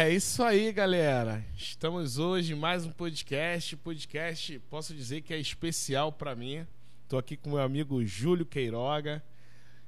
[0.00, 1.44] É isso aí, galera.
[1.56, 3.74] Estamos hoje em mais um podcast.
[3.74, 6.64] Podcast, posso dizer que é especial para mim.
[7.02, 9.20] Estou aqui com meu amigo Júlio Queiroga,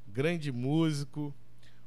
[0.09, 1.33] grande músico,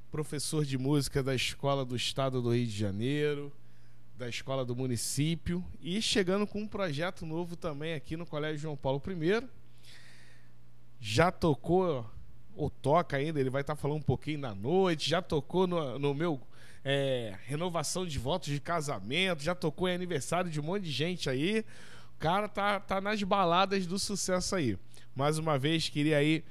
[0.09, 3.51] professor de música da Escola do Estado do Rio de Janeiro,
[4.17, 8.77] da Escola do Município e chegando com um projeto novo também aqui no Colégio João
[8.77, 9.45] Paulo I.
[10.97, 12.09] Já tocou
[12.55, 15.97] ou toca ainda, ele vai estar tá falando um pouquinho na noite, já tocou no,
[15.97, 16.39] no meu
[16.83, 21.29] é, renovação de votos de casamento, já tocou em aniversário de um monte de gente
[21.29, 21.65] aí.
[22.15, 24.77] O cara tá, tá nas baladas do sucesso aí.
[25.15, 26.43] Mais uma vez, queria aí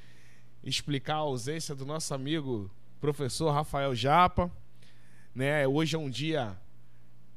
[0.62, 4.50] explicar a ausência do nosso amigo professor Rafael Japa.
[5.34, 5.66] Né?
[5.66, 6.56] Hoje é um dia.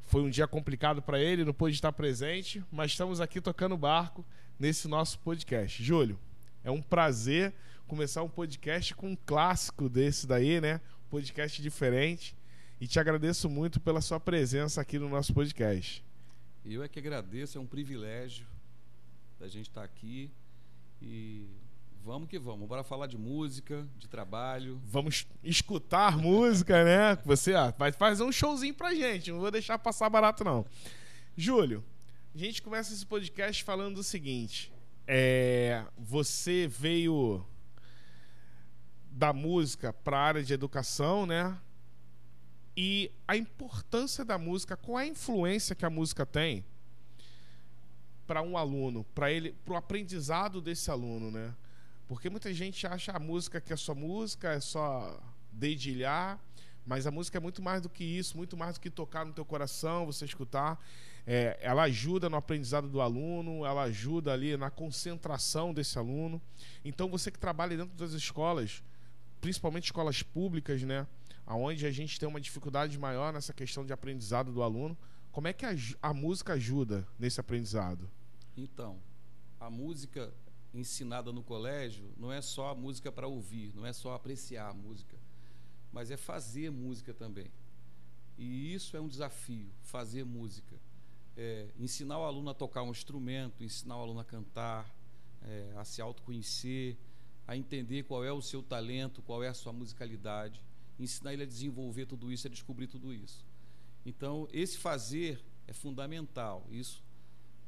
[0.03, 4.23] Foi um dia complicado para ele, não pôde estar presente, mas estamos aqui tocando barco
[4.59, 5.83] nesse nosso podcast.
[5.83, 6.19] Júlio,
[6.63, 7.53] é um prazer
[7.85, 10.81] começar um podcast com um clássico desse daí, né?
[11.05, 12.35] Um podcast diferente.
[12.79, 16.03] E te agradeço muito pela sua presença aqui no nosso podcast.
[16.65, 18.45] Eu é que agradeço, é um privilégio
[19.39, 20.31] da gente estar aqui
[21.01, 21.47] e
[22.03, 22.67] vamos que vamos.
[22.67, 24.81] Bora falar de música, de trabalho.
[24.83, 27.17] Vamos escutar música, né?
[27.23, 30.65] Você ó, vai fazer um showzinho pra gente, não vou deixar passar barato não.
[31.37, 31.83] Júlio,
[32.33, 34.73] a gente começa esse podcast falando o seguinte:
[35.07, 37.45] é, você veio
[39.15, 41.57] da música para a área de educação, né?
[42.75, 46.65] e a importância da música, qual é a influência que a música tem
[48.27, 51.53] para um aluno, para ele, para o aprendizado desse aluno, né?
[52.07, 55.19] Porque muita gente acha a música que é só música, é só
[55.51, 56.39] dedilhar,
[56.85, 59.31] mas a música é muito mais do que isso, muito mais do que tocar no
[59.31, 60.83] teu coração, você escutar.
[61.25, 66.41] É, ela ajuda no aprendizado do aluno, ela ajuda ali na concentração desse aluno.
[66.83, 68.83] Então você que trabalha dentro das escolas,
[69.45, 71.05] principalmente escolas públicas, né?
[71.45, 74.97] aonde a gente tem uma dificuldade maior nessa questão de aprendizado do aluno.
[75.31, 78.09] Como é que a, a música ajuda nesse aprendizado?
[78.57, 78.97] Então,
[79.59, 80.33] a música
[80.73, 84.73] ensinada no colégio não é só a música para ouvir, não é só apreciar a
[84.73, 85.15] música,
[85.93, 87.51] mas é fazer música também.
[88.39, 90.75] E isso é um desafio, fazer música.
[91.37, 94.91] É, ensinar o aluno a tocar um instrumento, ensinar o aluno a cantar,
[95.43, 96.97] é, a se autoconhecer,
[97.47, 100.63] a entender qual é o seu talento, qual é a sua musicalidade
[100.99, 103.45] ensinar ele a desenvolver tudo isso, a descobrir tudo isso.
[104.05, 106.65] Então, esse fazer é fundamental.
[106.69, 107.03] Isso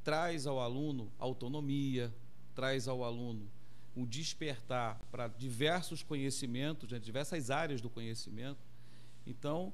[0.03, 2.13] traz ao aluno autonomia,
[2.55, 3.49] traz ao aluno
[3.95, 8.59] o despertar para diversos conhecimentos, né, diversas áreas do conhecimento.
[9.25, 9.73] Então,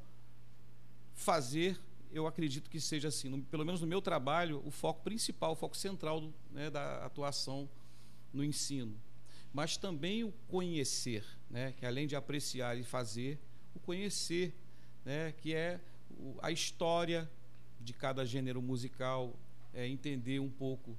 [1.14, 1.78] fazer,
[2.12, 5.56] eu acredito que seja assim, no, pelo menos no meu trabalho, o foco principal, o
[5.56, 7.70] foco central do, né, da atuação
[8.32, 8.98] no ensino
[9.54, 11.74] mas também o conhecer, né?
[11.78, 13.40] que além de apreciar e fazer,
[13.76, 14.52] o conhecer,
[15.06, 15.32] né?
[15.32, 15.80] que é
[16.42, 17.30] a história
[17.80, 19.34] de cada gênero musical,
[19.72, 20.98] é entender um pouco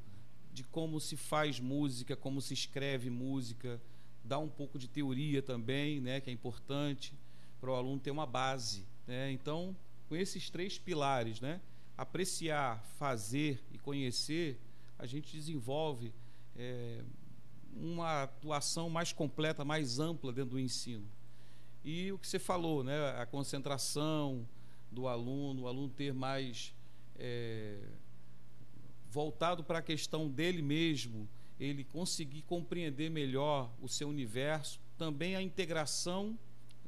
[0.53, 3.81] de como se faz música, como se escreve música,
[4.25, 6.21] dar um pouco de teoria também, né?
[6.21, 7.13] que é importante
[7.61, 8.87] para o aluno ter uma base.
[9.05, 9.33] Né?
[9.33, 9.75] Então,
[10.09, 11.61] com esses três pilares, né?
[11.99, 14.61] apreciar, fazer e conhecer,
[14.97, 16.13] a gente desenvolve
[16.57, 17.03] é,
[17.77, 21.05] uma atuação mais completa, mais ampla dentro do ensino.
[21.85, 24.47] E o que você falou, né, a concentração
[24.91, 26.75] do aluno, o aluno ter mais
[27.17, 27.79] é,
[29.11, 31.29] voltado para a questão dele mesmo,
[31.59, 36.39] ele conseguir compreender melhor o seu universo, também a integração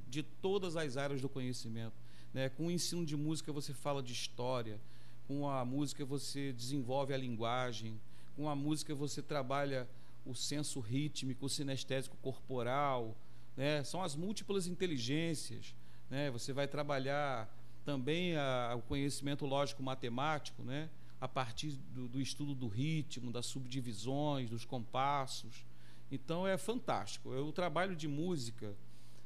[0.08, 1.94] de todas as áreas do conhecimento.
[2.32, 2.48] Né?
[2.48, 4.80] Com o ensino de música você fala de história,
[5.26, 8.00] com a música você desenvolve a linguagem,
[8.36, 9.88] com a música você trabalha
[10.26, 13.16] o senso rítmico, o sinestésico corporal,
[13.56, 13.82] né?
[13.84, 15.74] são as múltiplas inteligências.
[16.10, 16.30] Né?
[16.30, 17.48] Você vai trabalhar
[17.84, 20.90] também a, o conhecimento lógico-matemático, né?
[21.20, 25.64] a partir do, do, estudo do ritmo, das subdivisões, dos compassos.
[26.10, 27.30] Então é fantástico.
[27.30, 28.74] O trabalho de música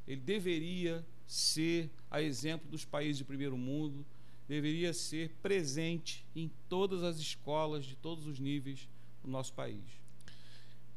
[0.06, 4.04] ele deveria ser a exemplo dos países de primeiro mundo,
[4.48, 8.88] deveria ser presente em todas as escolas de todos os níveis
[9.22, 9.99] do nosso país.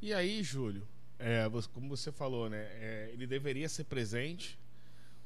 [0.04, 0.86] E aí, Júlio,
[1.18, 2.58] é, como você falou, né?
[2.58, 4.60] É, ele deveria ser presente,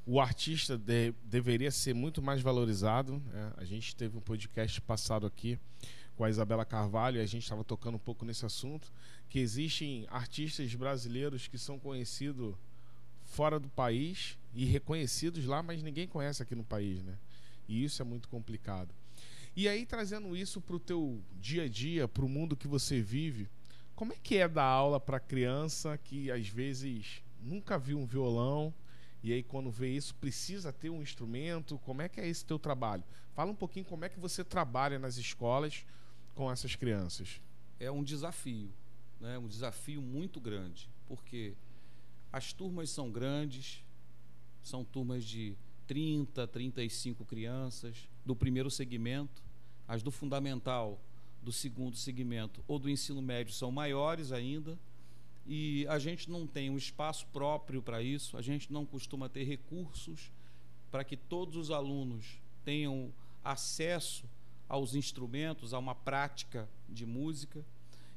[0.05, 3.19] o artista de, deveria ser muito mais valorizado.
[3.33, 3.53] Né?
[3.57, 5.57] A gente teve um podcast passado aqui
[6.15, 8.93] com a Isabela Carvalho e a gente estava tocando um pouco nesse assunto,
[9.27, 12.53] que existem artistas brasileiros que são conhecidos
[13.25, 17.17] fora do país e reconhecidos lá, mas ninguém conhece aqui no país, né?
[17.67, 18.93] E isso é muito complicado.
[19.55, 23.01] E aí trazendo isso para o teu dia a dia, para o mundo que você
[23.01, 23.49] vive,
[23.97, 28.71] como é que é dar aula para criança que às vezes nunca viu um violão
[29.23, 31.79] e aí quando vê isso precisa ter um instrumento.
[31.79, 33.03] Como é que é esse teu trabalho?
[33.33, 35.83] Fala um pouquinho como é que você trabalha nas escolas
[36.35, 37.41] com essas crianças.
[37.79, 38.71] É um desafio,
[39.19, 39.39] né?
[39.39, 41.55] Um desafio muito grande, porque
[42.31, 43.83] as turmas são grandes,
[44.61, 45.57] são turmas de
[45.87, 49.41] 30, 35 crianças do primeiro segmento,
[49.87, 51.01] as do fundamental,
[51.47, 54.77] do segundo segmento ou do ensino médio são maiores ainda.
[55.47, 59.45] E a gente não tem um espaço próprio para isso, a gente não costuma ter
[59.45, 60.29] recursos
[60.91, 63.13] para que todos os alunos tenham
[63.45, 64.25] acesso
[64.67, 67.63] aos instrumentos, a uma prática de música.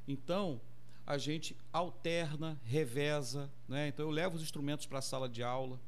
[0.05, 0.59] Então,
[1.07, 3.87] a gente alterna, reveza, né?
[3.87, 5.79] Então eu levo os instrumentos para a sala de aula.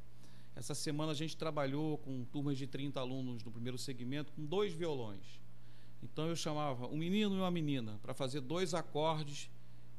[0.56, 4.72] Essa semana a gente trabalhou com turmas de 30 alunos no primeiro segmento com dois
[4.72, 5.43] violões.
[6.04, 9.50] Então eu chamava um menino e uma menina para fazer dois acordes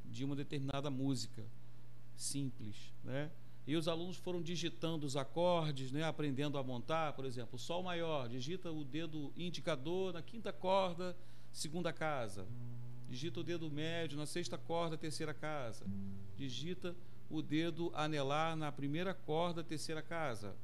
[0.04, 1.42] de uma determinada música
[2.16, 3.30] simples, né?
[3.66, 8.28] E os alunos foram digitando os acordes, né, aprendendo a montar, por exemplo, sol maior,
[8.28, 11.16] digita o dedo indicador na quinta corda,
[11.50, 12.46] segunda casa.
[13.08, 15.86] Digita o dedo médio na sexta corda, terceira casa.
[16.36, 16.94] Digita
[17.30, 20.54] o dedo anelar na primeira corda, terceira casa.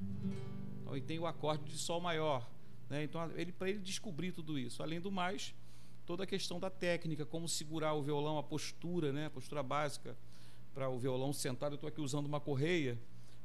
[0.82, 2.46] Então, e tem o acorde de sol maior.
[2.90, 3.04] Né?
[3.04, 4.82] Então, ele, para ele descobrir tudo isso.
[4.82, 5.54] Além do mais,
[6.04, 9.26] toda a questão da técnica, como segurar o violão, a postura, né?
[9.26, 10.16] a postura básica
[10.74, 11.72] para o violão sentado.
[11.72, 12.98] Eu estou aqui usando uma correia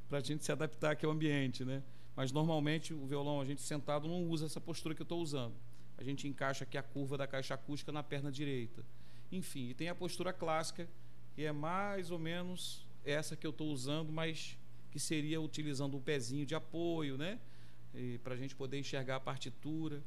[0.10, 1.64] para a gente se adaptar aqui ao ambiente.
[1.64, 1.84] Né?
[2.16, 5.54] Mas normalmente o violão, a gente sentado, não usa essa postura que eu estou usando.
[5.98, 8.84] A gente encaixa aqui a curva da caixa acústica na perna direita.
[9.32, 10.90] Enfim, e tem a postura clássica,
[11.36, 14.58] que é mais ou menos essa que eu estou usando, mas
[14.92, 17.40] que seria utilizando o pezinho de apoio, né?
[18.24, 20.02] Para a gente poder enxergar a partitura.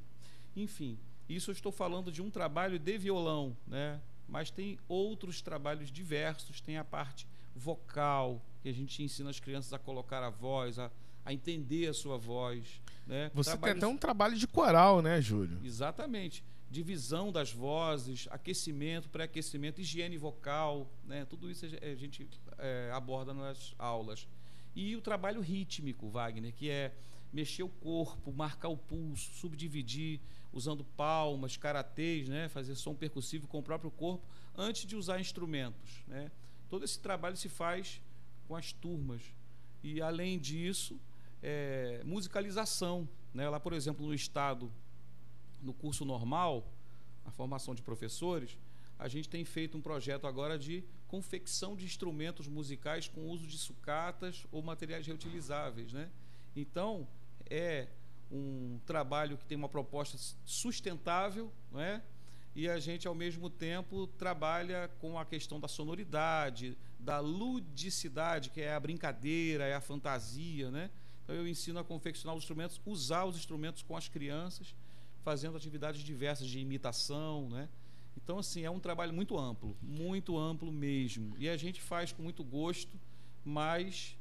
[0.57, 0.99] Enfim,
[1.29, 4.01] isso eu estou falando de um trabalho de violão, né?
[4.29, 9.73] Mas tem outros trabalhos diversos, tem a parte vocal, que a gente ensina as crianças
[9.73, 10.91] a colocar a voz, a,
[11.25, 12.81] a entender a sua voz.
[13.07, 13.31] Né?
[13.35, 13.81] Você Trabalhos...
[13.81, 15.59] tem até um trabalho de coral, né, Júlio?
[15.65, 21.25] Exatamente divisão das vozes, aquecimento, pré-aquecimento, higiene vocal, né?
[21.25, 24.29] tudo isso a gente é, aborda nas aulas.
[24.75, 26.93] E o trabalho rítmico, Wagner, que é
[27.33, 30.21] mexer o corpo, marcar o pulso, subdividir,
[30.53, 32.49] usando palmas, karatês, né?
[32.49, 34.27] fazer som percussivo com o próprio corpo,
[34.57, 36.03] antes de usar instrumentos.
[36.07, 36.31] Né?
[36.69, 38.01] Todo esse trabalho se faz
[38.47, 39.23] com as turmas.
[39.83, 40.99] E, além disso,
[41.43, 43.09] é, musicalização.
[43.33, 43.49] Né?
[43.49, 44.73] Lá, por exemplo, no estado
[45.63, 46.67] no curso normal,
[47.25, 48.57] a formação de professores,
[48.99, 53.57] a gente tem feito um projeto agora de confecção de instrumentos musicais com uso de
[53.57, 56.11] sucatas ou materiais reutilizáveis, né?
[56.57, 57.07] Então,
[57.51, 57.89] é
[58.31, 62.03] um trabalho que tem uma proposta sustentável, não é?
[62.55, 68.61] E a gente, ao mesmo tempo, trabalha com a questão da sonoridade, da ludicidade, que
[68.61, 70.91] é a brincadeira, é a fantasia, né?
[71.23, 74.75] Então, eu ensino a confeccionar os instrumentos, usar os instrumentos com as crianças,
[75.23, 77.69] fazendo atividades diversas de imitação, né?
[78.17, 81.37] Então, assim, é um trabalho muito amplo, muito amplo mesmo.
[81.39, 82.99] E a gente faz com muito gosto,
[83.45, 84.18] mas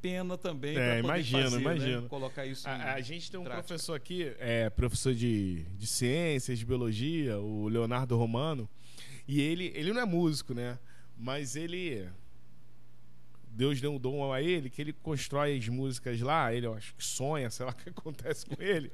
[0.00, 2.00] pena também é, imagino, fazer, imagino.
[2.02, 2.08] Né?
[2.08, 3.66] colocar isso a, a gente tem um prática.
[3.66, 8.68] professor aqui é professor de, de ciências de biologia o Leonardo Romano
[9.28, 10.78] e ele ele não é músico né
[11.16, 12.08] mas ele
[13.52, 16.94] Deus deu um dom a ele que ele constrói as músicas lá, ele eu acho
[16.94, 18.90] que sonha, sei lá o que acontece com ele.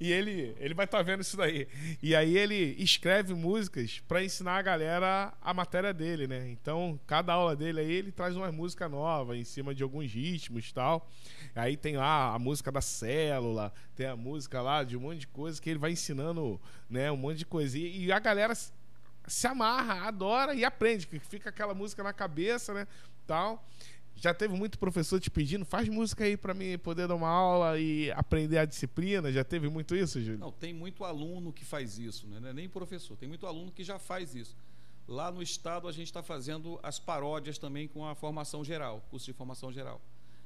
[0.00, 1.68] e ele ele vai estar tá vendo isso daí.
[2.02, 6.48] E aí ele escreve músicas para ensinar a galera a matéria dele, né?
[6.50, 10.68] Então, cada aula dele aí ele traz uma música nova em cima de alguns ritmos
[10.68, 11.08] e tal.
[11.54, 15.26] Aí tem lá a música da célula, tem a música lá de um monte de
[15.28, 17.78] coisa que ele vai ensinando, né, um monte de coisa.
[17.78, 18.54] E a galera
[19.32, 22.86] se amarra, adora e aprende, que fica aquela música na cabeça, né?
[23.26, 23.64] Tal.
[24.16, 27.78] Já teve muito professor te pedindo, faz música aí para mim poder dar uma aula
[27.78, 29.32] e aprender a disciplina.
[29.32, 30.38] Já teve muito isso, Júlio?
[30.38, 32.50] Não, tem muito aluno que faz isso, né?
[32.50, 34.54] É nem professor, tem muito aluno que já faz isso.
[35.08, 39.26] Lá no estado a gente está fazendo as paródias também com a formação geral, curso
[39.26, 40.00] de formação geral.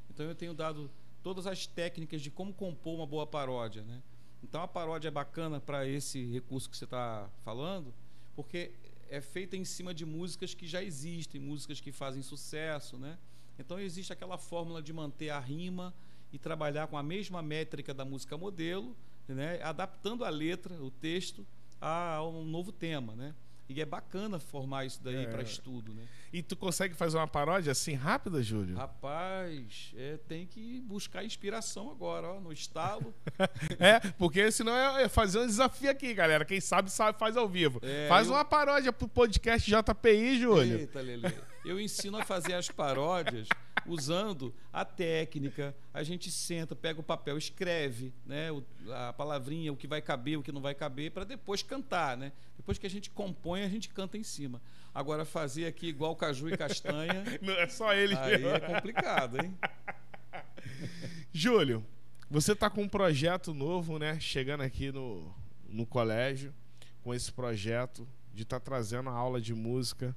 [0.08, 0.88] Então eu tenho dado
[1.22, 4.00] todas as técnicas de como compor uma boa paródia, né?
[4.42, 7.92] Então a paródia é bacana para esse recurso que você está falando,
[8.34, 8.72] porque
[9.08, 13.18] é feita em cima de músicas que já existem, músicas que fazem sucesso, né?
[13.58, 15.94] Então existe aquela fórmula de manter a rima
[16.32, 18.96] e trabalhar com a mesma métrica da música modelo,
[19.28, 19.62] né?
[19.62, 21.46] adaptando a letra, o texto,
[21.80, 23.34] a, um novo tema, né?
[23.68, 25.26] E é bacana formar isso daí é.
[25.26, 26.02] para estudo, né?
[26.32, 28.76] E tu consegue fazer uma paródia assim rápida, Júlio?
[28.76, 33.14] Rapaz, é, tem que buscar inspiração agora, ó, no estalo.
[33.78, 36.44] é, porque senão é, fazer um desafio aqui, galera.
[36.44, 37.78] Quem sabe, sabe faz ao vivo.
[37.82, 38.34] É, faz eu...
[38.34, 40.78] uma paródia pro podcast JPI, Júlio.
[40.78, 41.32] Eita, Lele.
[41.64, 43.48] Eu ensino a fazer as paródias
[43.86, 45.74] usando a técnica.
[45.92, 50.38] A gente senta, pega o papel, escreve, né, o, a palavrinha, o que vai caber,
[50.38, 52.32] o que não vai caber, para depois cantar, né?
[52.56, 54.60] Depois que a gente compõe, a gente canta em cima.
[54.94, 58.16] Agora fazer aqui igual caju e castanha, Não, é só ele.
[58.16, 59.56] aí é complicado, hein?
[61.32, 61.84] Júlio,
[62.30, 64.18] você está com um projeto novo, né?
[64.20, 65.34] Chegando aqui no,
[65.68, 66.54] no colégio,
[67.02, 70.16] com esse projeto de estar trazendo a aula de música.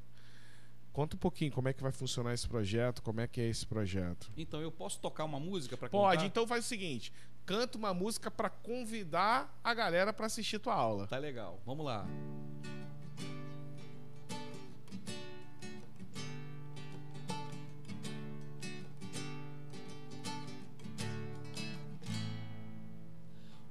[0.98, 3.64] Conta um pouquinho como é que vai funcionar esse projeto, como é que é esse
[3.68, 4.32] projeto.
[4.36, 7.14] Então eu posso tocar uma música para Pode, então faz o seguinte:
[7.46, 11.06] canta uma música para convidar a galera para assistir tua aula.
[11.06, 11.62] Tá legal.
[11.64, 12.04] Vamos lá.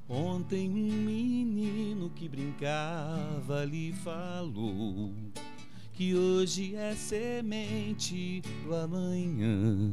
[0.09, 5.13] Ontem um menino que brincava lhe falou
[5.97, 9.91] que hoje é semente do amanhã.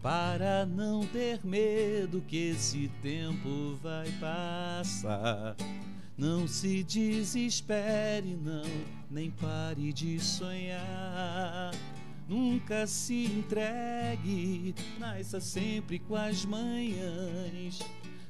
[0.00, 5.56] Para não ter medo que esse tempo vai passar.
[6.16, 8.62] Não se desespere, não,
[9.10, 11.72] nem pare de sonhar.
[12.28, 17.80] Nunca se entregue, nasça sempre com as manhãs.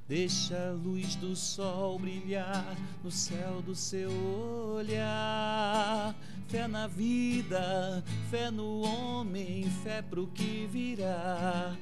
[0.08, 2.74] Deixa a luz do sol brilhar
[3.04, 4.10] no céu do seu
[4.74, 6.16] olhar.
[6.46, 11.76] Fé na vida, fé no homem, fé pro que virá.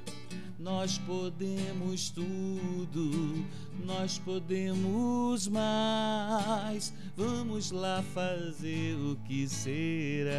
[0.58, 3.44] Nós podemos tudo,
[3.84, 6.92] nós podemos mais.
[7.16, 10.34] Vamos lá fazer o que será.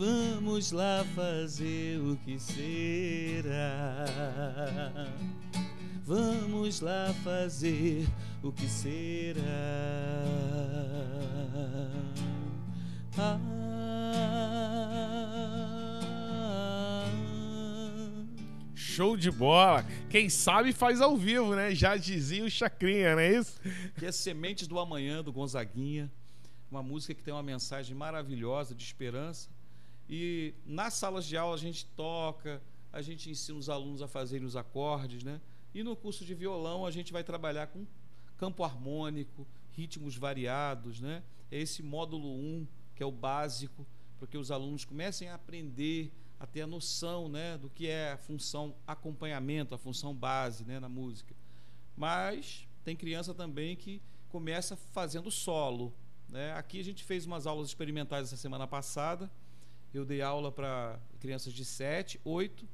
[0.00, 4.06] Vamos lá fazer o que será.
[6.06, 8.08] Vamos lá fazer
[8.42, 9.42] o que será.
[13.18, 13.38] Ah.
[18.74, 19.84] Show de bola!
[20.08, 21.74] Quem sabe faz ao vivo, né?
[21.74, 23.60] Já dizia o Chacrinha, não é isso?
[23.98, 26.10] que é Sementes do Amanhã, do Gonzaguinha.
[26.70, 29.59] Uma música que tem uma mensagem maravilhosa de esperança.
[30.12, 32.60] E nas salas de aula a gente toca,
[32.92, 35.40] a gente ensina os alunos a fazerem os acordes, né?
[35.72, 37.86] E no curso de violão a gente vai trabalhar com
[38.36, 41.22] campo harmônico, ritmos variados, né?
[41.48, 43.86] É esse módulo 1, que é o básico,
[44.18, 48.12] para que os alunos comecem a aprender, a ter a noção, né, do que é
[48.12, 51.36] a função acompanhamento, a função base, né, na música.
[51.96, 55.94] Mas tem criança também que começa fazendo solo,
[56.28, 56.52] né?
[56.54, 59.30] Aqui a gente fez umas aulas experimentais essa semana passada.
[59.92, 62.66] Eu dei aula para crianças de 7, 8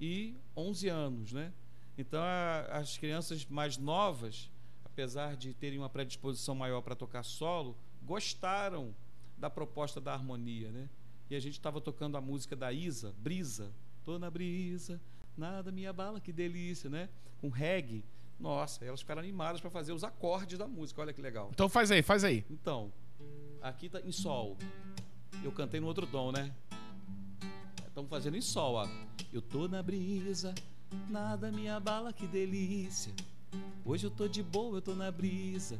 [0.00, 1.52] e 11 anos, né?
[1.96, 4.50] Então, a- as crianças mais novas,
[4.84, 8.94] apesar de terem uma predisposição maior para tocar solo, gostaram
[9.36, 10.88] da proposta da harmonia, né?
[11.30, 13.72] E a gente estava tocando a música da Isa, Brisa.
[14.04, 15.00] Tô na brisa,
[15.36, 17.08] nada me abala, que delícia, né?
[17.40, 18.04] Com reggae.
[18.38, 21.00] Nossa, elas ficaram animadas para fazer os acordes da música.
[21.00, 21.50] Olha que legal.
[21.54, 22.44] Então faz aí, faz aí.
[22.50, 22.92] Então,
[23.62, 24.58] aqui tá em sol.
[25.44, 26.50] Eu cantei no outro tom, né?
[27.86, 28.88] Estamos fazendo em sol, ó.
[29.30, 30.54] Eu tô na brisa,
[31.10, 33.12] nada me abala, que delícia.
[33.84, 35.78] Hoje eu tô de boa, eu tô na brisa.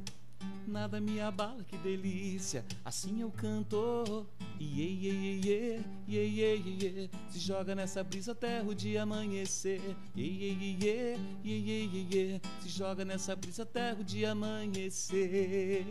[0.68, 2.62] Nada me abala, que delícia.
[2.84, 4.26] Assim eu canto.
[4.60, 7.10] Iê, iê, iê, iê, iê, iê, iê.
[7.30, 9.80] Se joga nessa brisa até o dia amanhecer.
[10.14, 12.40] Iê, iê, iê, iê, iê, iê, iê.
[12.60, 15.86] Se joga nessa brisa até o dia amanhecer.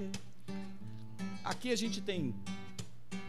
[1.44, 2.36] Aqui a gente tem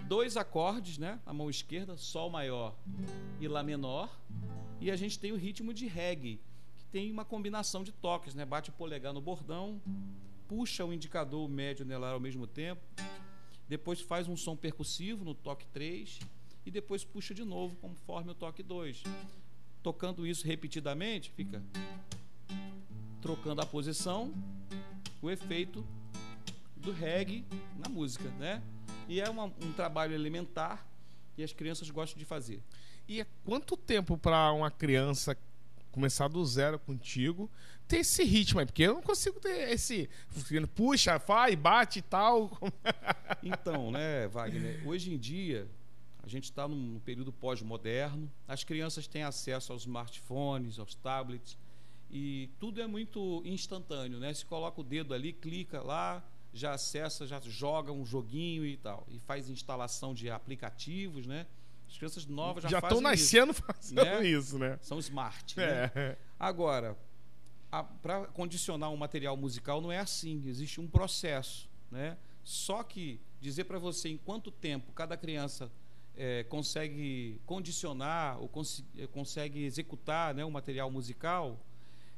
[0.08, 1.20] dois acordes, né?
[1.24, 2.76] A mão esquerda, Sol maior
[3.40, 4.20] e Lá menor.
[4.80, 6.40] E a gente tem o ritmo de reggae,
[6.76, 8.44] que tem uma combinação de toques, né?
[8.44, 9.80] Bate o polegar no bordão,
[10.46, 12.82] puxa o indicador médio o anelar ao mesmo tempo,
[13.68, 16.18] depois faz um som percussivo no toque 3
[16.66, 19.02] e depois puxa de novo conforme o toque 2.
[19.82, 21.62] Tocando isso repetidamente, fica
[23.22, 24.34] trocando a posição,
[25.22, 25.86] o efeito
[26.76, 27.44] do reggae
[27.78, 28.62] na música, né?
[29.08, 30.86] E é uma- um trabalho elementar
[31.36, 32.60] e as crianças gostam de fazer.
[33.08, 35.36] E é quanto tempo para uma criança
[35.92, 37.50] começar do zero contigo
[37.86, 38.66] ter esse ritmo aí?
[38.66, 40.08] Porque eu não consigo ter esse.
[40.74, 42.50] Puxa, faz, bate e tal.
[43.42, 45.68] Então, né, Wagner, hoje em dia
[46.22, 51.58] a gente está num período pós-moderno, as crianças têm acesso aos smartphones, aos tablets
[52.10, 54.32] e tudo é muito instantâneo, né?
[54.32, 59.04] Se coloca o dedo ali, clica lá, já acessa, já joga um joguinho e tal,
[59.10, 61.46] e faz instalação de aplicativos, né?
[61.88, 64.26] As crianças novas já, Já estão fazem isso, nascendo fazendo né?
[64.26, 64.78] isso, né?
[64.80, 65.90] são smart, né?
[65.94, 66.16] É.
[66.38, 66.96] Agora,
[68.00, 72.16] para condicionar um material musical não é assim, existe um processo, né?
[72.44, 75.70] Só que dizer para você em quanto tempo cada criança
[76.16, 81.58] é, consegue condicionar ou cons é, consegue executar né, o material musical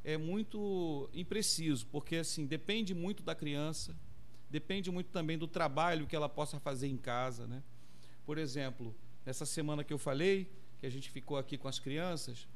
[0.05, 3.97] é muito impreciso, porque assim depende muito da criança,
[4.57, 7.47] depende muito também do trabalho que ela possa fazer em casa.
[7.47, 7.63] Né?
[8.25, 8.95] Por exemplo,
[9.27, 12.49] nessa semana que eu falei, que a gente ficou aqui com as crianças,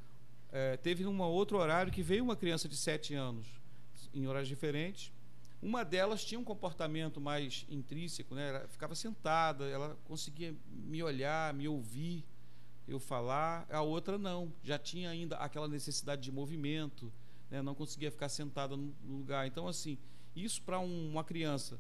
[0.51, 3.47] é, teve um outro horário que veio uma criança de 7 anos,
[4.15, 5.13] em horários diferentes,
[5.61, 8.49] uma delas tinha um comportamento mais intrínseco, né?
[8.49, 12.25] Ela ficava sentada, ela conseguia me olhar, me ouvir,
[12.89, 13.67] eu falar.
[13.69, 17.13] A outra não, já tinha ainda aquela necessidade de movimento,
[17.51, 17.61] né?
[17.61, 19.47] não conseguia ficar sentada no lugar.
[19.47, 19.99] Então, assim,
[20.35, 21.79] isso para um, uma criança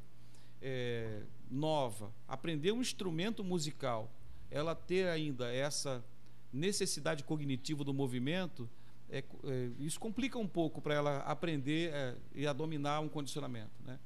[0.63, 4.11] é, nova, aprender um instrumento musical,
[4.51, 6.05] ela ter ainda essa
[6.53, 8.69] necessidade cognitiva do movimento,
[9.09, 13.73] é, é, isso complica um pouco para ela aprender é, e a dominar um condicionamento.
[13.85, 13.99] Né?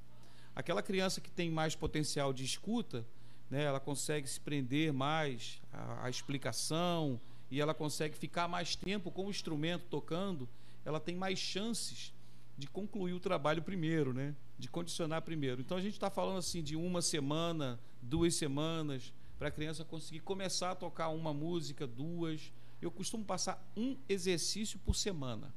[0.54, 3.04] Aquela criança que tem mais potencial de escuta,
[3.50, 7.20] né, ela consegue se prender mais à, à explicação
[7.50, 10.48] e ela consegue ficar mais tempo com o instrumento tocando,
[10.84, 12.13] ela tem mais chances
[12.56, 14.34] de concluir o trabalho primeiro, né?
[14.58, 15.60] de condicionar primeiro.
[15.60, 20.20] Então a gente está falando assim de uma semana, duas semanas, para a criança conseguir
[20.20, 25.54] começar a tocar uma música, duas eu costumo passar um exercício por semana,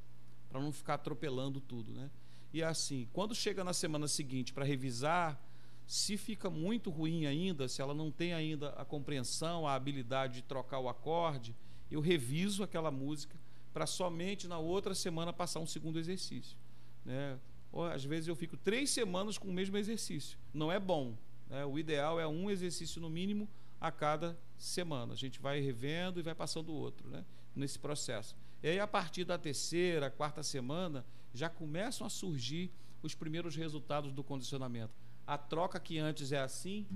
[0.50, 2.10] para não ficar atropelando tudo, né?
[2.54, 5.40] E assim, quando chega na semana seguinte para revisar,
[5.86, 10.44] se fica muito ruim ainda, se ela não tem ainda a compreensão, a habilidade de
[10.44, 11.54] trocar o acorde,
[11.92, 13.38] eu reviso aquela música
[13.74, 16.58] para somente na outra semana passar um segundo exercício.
[17.06, 17.40] Né?
[17.72, 20.38] Ou, às vezes eu fico três semanas com o mesmo exercício.
[20.54, 21.16] Não é bom.
[21.50, 21.66] Né?
[21.66, 23.48] O ideal é um exercício no mínimo
[23.80, 25.14] a cada semana.
[25.14, 27.24] A gente vai revendo e vai passando o outro, né?
[27.56, 28.36] Nesse processo.
[28.62, 32.72] E aí, a partir da terceira, quarta semana, já começam a surgir
[33.04, 34.94] os primeiros resultados do condicionamento.
[35.26, 36.88] A troca que antes é assim,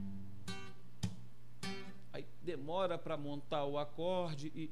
[2.12, 4.72] aí demora para montar o acorde e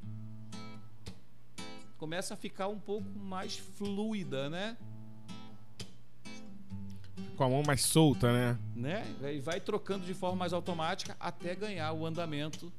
[1.97, 4.77] começa a ficar um pouco mais fluida, né?
[7.39, 8.59] Com a mão mais solta, né?
[8.75, 9.33] Né?
[9.33, 12.69] E vai trocando de forma mais automática até ganhar o andamento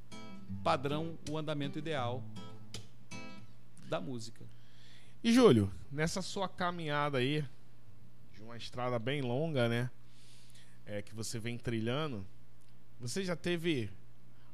[0.62, 2.22] padrão, o andamento ideal
[3.88, 4.44] da música.
[5.24, 7.42] E Júlio, nessa sua caminhada aí,
[8.34, 9.90] de uma estrada bem longa, né?
[10.84, 12.26] É, que você vem trilhando,
[13.00, 13.88] você já teve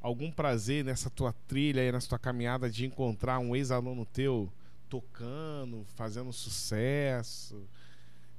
[0.00, 4.52] algum prazer nessa tua trilha aí, nessa tua caminhada de encontrar um ex-aluno teu
[4.88, 7.68] tocando, fazendo sucesso?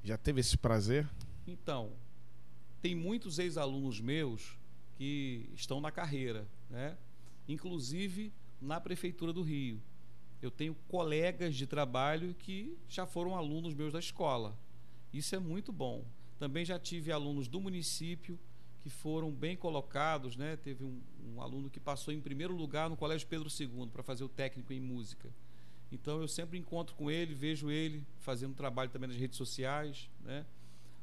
[0.01, 1.05] Já teve esse prazer?
[1.47, 1.93] Então,
[2.81, 4.57] tem muitos ex-alunos meus
[4.97, 6.97] que estão na carreira, né?
[7.47, 9.81] inclusive na Prefeitura do Rio.
[10.41, 14.57] Eu tenho colegas de trabalho que já foram alunos meus da escola.
[15.13, 16.05] Isso é muito bom.
[16.37, 18.37] Também já tive alunos do município
[18.81, 20.55] que foram bem colocados, né?
[20.57, 24.23] Teve um, um aluno que passou em primeiro lugar no Colégio Pedro II para fazer
[24.23, 25.29] o técnico em música.
[25.91, 30.45] Então eu sempre encontro com ele, vejo ele fazendo trabalho também nas redes sociais, né?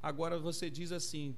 [0.04, 1.34] Agora você diz assim,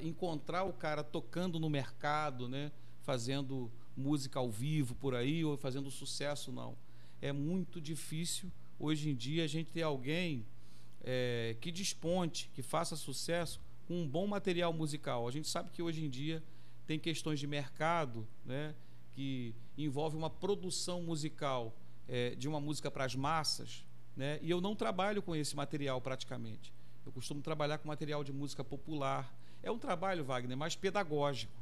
[0.00, 5.90] encontrar o cara tocando no mercado, né, fazendo música ao vivo por aí ou fazendo
[5.90, 6.78] sucesso não,
[7.20, 10.46] é muito difícil hoje em dia a gente ter alguém
[11.04, 15.28] é, que desponte, que faça sucesso com um bom material musical.
[15.28, 16.42] A gente sabe que hoje em dia
[16.86, 18.74] tem questões de mercado, né,
[19.12, 21.76] que envolve uma produção musical
[22.08, 23.84] é, de uma música para as massas,
[24.16, 26.74] né, e eu não trabalho com esse material praticamente.
[27.06, 29.32] Eu costumo trabalhar com material de música popular.
[29.62, 31.54] É um trabalho, Wagner, mais pedagógico.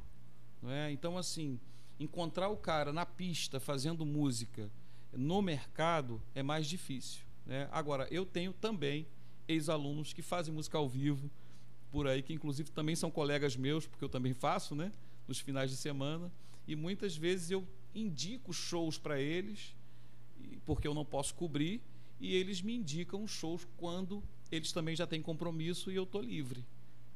[0.63, 0.91] Não é?
[0.91, 1.61] Então, assim,
[2.01, 4.71] encontrar o cara na pista fazendo música
[5.13, 7.23] no mercado é mais difícil.
[7.45, 7.69] Né?
[7.71, 9.07] Agora, eu tenho também
[9.47, 11.31] ex-alunos que fazem música ao vivo
[11.93, 14.91] por aí, que inclusive também são colegas meus, porque eu também faço, né?
[15.29, 16.33] Nos finais de semana.
[16.67, 19.77] E muitas vezes eu indico shows para eles,
[20.65, 21.83] porque eu não posso cobrir,
[22.19, 24.23] e eles me indicam shows quando
[24.55, 26.65] eles também já têm compromisso e eu estou livre.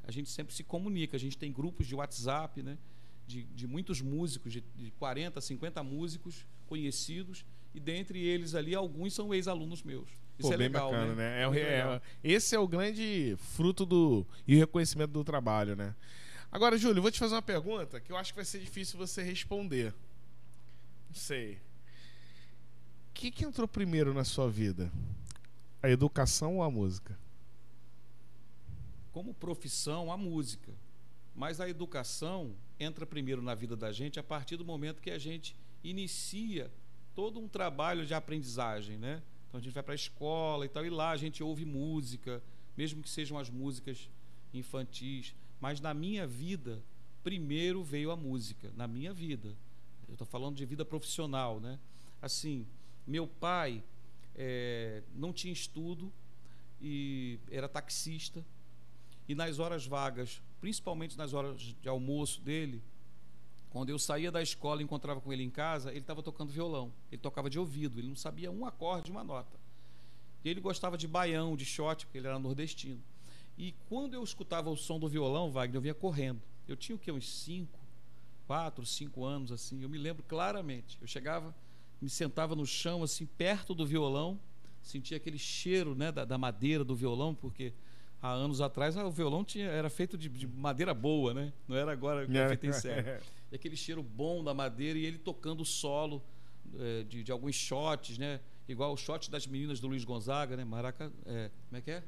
[0.05, 2.79] A gente sempre se comunica, a gente tem grupos de WhatsApp, né?
[3.27, 9.13] De, de muitos músicos, de, de 40, 50 músicos conhecidos, e dentre eles ali, alguns
[9.13, 10.09] são ex-alunos meus.
[10.39, 11.49] Isso Pô, é bem legal, bacana, né?
[11.51, 11.59] né?
[11.59, 15.95] É, é, esse é o grande fruto do e o reconhecimento do trabalho, né?
[16.51, 19.23] Agora, Júlio, vou te fazer uma pergunta que eu acho que vai ser difícil você
[19.23, 19.93] responder.
[21.09, 21.55] Não sei.
[21.55, 24.91] O que, que entrou primeiro na sua vida?
[25.83, 27.19] A educação ou a música?
[29.19, 30.73] Como profissão, a música.
[31.35, 35.19] Mas a educação entra primeiro na vida da gente a partir do momento que a
[35.19, 36.71] gente inicia
[37.17, 39.21] todo um trabalho de aprendizagem, né?
[39.49, 42.41] Então a gente vai para a escola e tal, e lá a gente ouve música,
[42.77, 44.09] mesmo que sejam as músicas
[44.55, 45.35] infantis.
[45.61, 46.81] Mas na minha vida,
[47.25, 49.49] primeiro veio a música, na minha vida.
[50.07, 51.77] Eu estou falando de vida profissional, né?
[52.23, 52.65] Assim,
[53.05, 53.83] meu pai
[54.37, 56.13] é, não tinha estudo
[56.81, 58.47] e era taxista.
[59.29, 62.83] E nas horas vagas, principalmente nas horas de almoço dele,
[63.71, 66.91] quando eu saía da escola e encontrava com ele em casa, ele estava tocando violão.
[67.13, 69.59] Ele tocava de ouvido, ele não sabia um acorde, uma nota.
[70.43, 73.03] E ele gostava de baião, de shot, porque ele era nordestino.
[73.59, 76.41] E quando eu escutava o som do violão, Wagner, eu vinha correndo.
[76.67, 77.11] Eu tinha o que?
[77.13, 77.79] Uns 5,
[78.47, 79.83] 4, 5 anos, assim.
[79.83, 80.97] Eu me lembro claramente.
[81.01, 81.55] Eu chegava,
[82.01, 84.39] me sentava no chão, assim, perto do violão,
[84.81, 87.73] sentia aquele cheiro né, da, da madeira do violão, porque
[88.21, 91.53] há anos atrás o violão tinha, era feito de, de madeira boa, né?
[91.67, 92.71] Não era agora que é feito em.
[93.51, 96.23] E aquele cheiro bom da madeira e ele tocando solo
[96.79, 98.41] é, de, de alguns shots, né?
[98.69, 100.65] Igual o shot das meninas do Luiz Gonzaga, né?
[100.65, 102.05] Maraca, é, como é que é?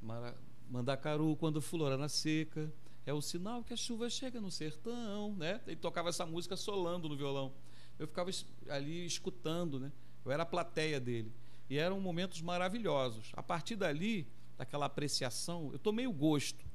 [0.00, 0.36] Mara,
[0.70, 2.72] Mandacaru, quando fulora na seca,
[3.04, 5.60] é o sinal que a chuva chega no sertão, né?
[5.66, 7.52] Ele tocava essa música solando no violão.
[7.98, 8.30] Eu ficava
[8.68, 9.90] ali escutando, né?
[10.24, 11.32] Eu era a plateia dele.
[11.68, 13.32] E eram momentos maravilhosos.
[13.34, 14.28] A partir dali,
[14.60, 16.66] daquela apreciação, eu tomei o gosto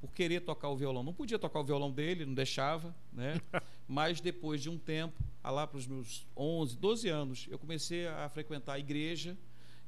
[0.00, 1.04] por querer tocar o violão.
[1.04, 3.40] Não podia tocar o violão dele, não deixava, né?
[3.86, 8.28] Mas depois de um tempo, lá para os meus 11, 12 anos, eu comecei a
[8.28, 9.38] frequentar a igreja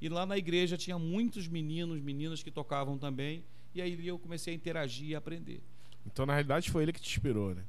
[0.01, 4.55] e lá na igreja tinha muitos meninos, meninas que tocavam também, e aí eu comecei
[4.55, 5.61] a interagir e aprender.
[6.07, 7.65] Então, na realidade, foi ele que te inspirou, né?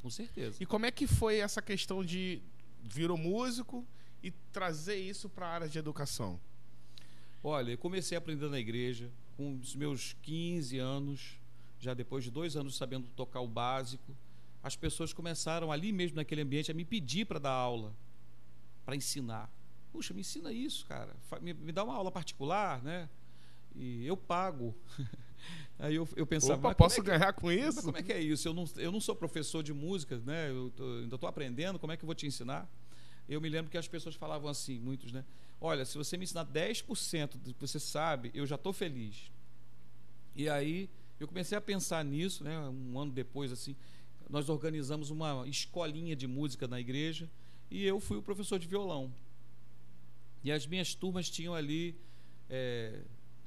[0.00, 0.56] Com certeza.
[0.58, 2.40] E como é que foi essa questão de
[2.82, 3.86] virou músico
[4.22, 6.40] e trazer isso para a área de educação?
[7.48, 11.38] Olha, eu comecei a aprender na igreja com os meus 15 anos,
[11.80, 14.14] já depois de dois anos sabendo tocar o básico.
[14.62, 17.94] As pessoas começaram ali mesmo naquele ambiente a me pedir para dar aula,
[18.84, 19.50] para ensinar.
[19.90, 21.16] Puxa, me ensina isso, cara.
[21.40, 23.08] Me, me dá uma aula particular, né?
[23.74, 24.76] E eu pago.
[25.78, 27.82] Aí eu, eu pensava, Opa, posso é que, ganhar com isso?
[27.82, 28.46] Como é que é isso?
[28.46, 30.50] Eu não, eu não sou professor de música, né?
[30.50, 32.68] Eu tô, ainda estou aprendendo, como é que eu vou te ensinar?
[33.26, 35.24] Eu me lembro que as pessoas falavam assim, muitos, né?
[35.60, 39.30] Olha, se você me ensinar 10% do que você sabe, eu já estou feliz.
[40.34, 42.58] E aí eu comecei a pensar nisso, né?
[42.68, 43.74] Um ano depois, assim,
[44.30, 47.28] nós organizamos uma escolinha de música na igreja
[47.70, 49.12] e eu fui o professor de violão.
[50.44, 51.96] E as minhas turmas tinham ali
[52.48, 53.00] é,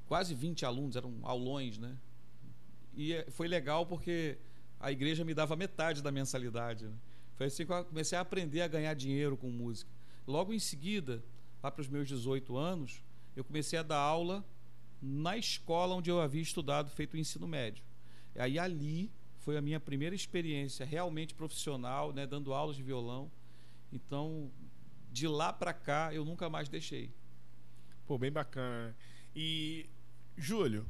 [0.08, 1.97] quase 20 alunos, eram aulões, né?
[2.93, 4.38] E é, foi legal porque
[4.80, 6.86] a igreja me dava metade da mensalidade.
[6.86, 6.93] Né?
[7.36, 9.89] Foi assim que eu comecei a aprender a ganhar dinheiro com música.
[10.28, 11.24] Logo em seguida,
[11.62, 13.04] lá para os meus 18 anos,
[13.36, 14.43] eu comecei a dar aula
[15.02, 17.84] na escola onde eu havia estudado, feito o ensino médio.
[18.36, 23.32] E aí ali foi a minha primeira experiência realmente profissional, né, dando aulas de violão.
[23.91, 24.52] Então,
[25.12, 27.12] de lá para cá, eu nunca mais deixei.
[28.06, 28.95] Pô, bem bacana.
[29.36, 29.89] E,
[30.38, 30.88] Júlio,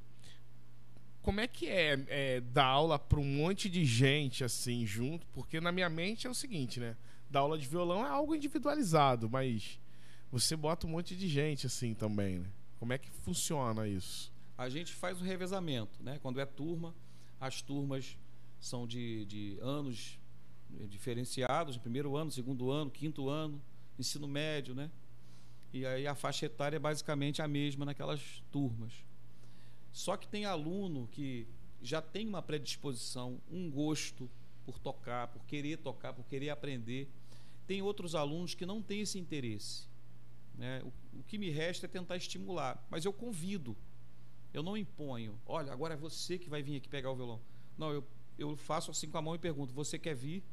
[1.21, 5.25] como é que é, é dar aula para um monte de gente assim junto?
[5.27, 6.97] Porque na minha mente é o seguinte, né?
[7.29, 9.79] Dar aula de violão é algo individualizado, mas
[10.31, 12.49] você bota um monte de gente assim também, né?
[12.79, 14.31] Como é que funciona isso?
[14.57, 16.19] A gente faz o revezamento, né?
[16.21, 16.95] Quando é turma,
[17.39, 18.17] as turmas
[18.59, 20.19] são de, de anos
[20.89, 23.61] diferenciados, primeiro ano, segundo ano, quinto ano
[24.01, 24.91] ensino médio, né?
[25.73, 28.93] E aí a faixa etária é basicamente a mesma naquelas turmas.
[29.91, 31.47] Só que tem aluno que
[31.81, 34.29] já tem uma predisposição, um gosto
[34.65, 37.09] por tocar, por querer tocar, por querer aprender.
[37.65, 39.87] Tem outros alunos que não têm esse interesse.
[40.61, 40.79] Né?
[40.83, 42.85] O, o que me resta é tentar estimular.
[42.87, 43.75] Mas eu convido,
[44.53, 45.35] eu não imponho.
[45.43, 47.41] Olha, agora é você que vai vir aqui pegar o violão.
[47.75, 50.43] Não, eu, eu faço assim com a mão e pergunto: você quer vir?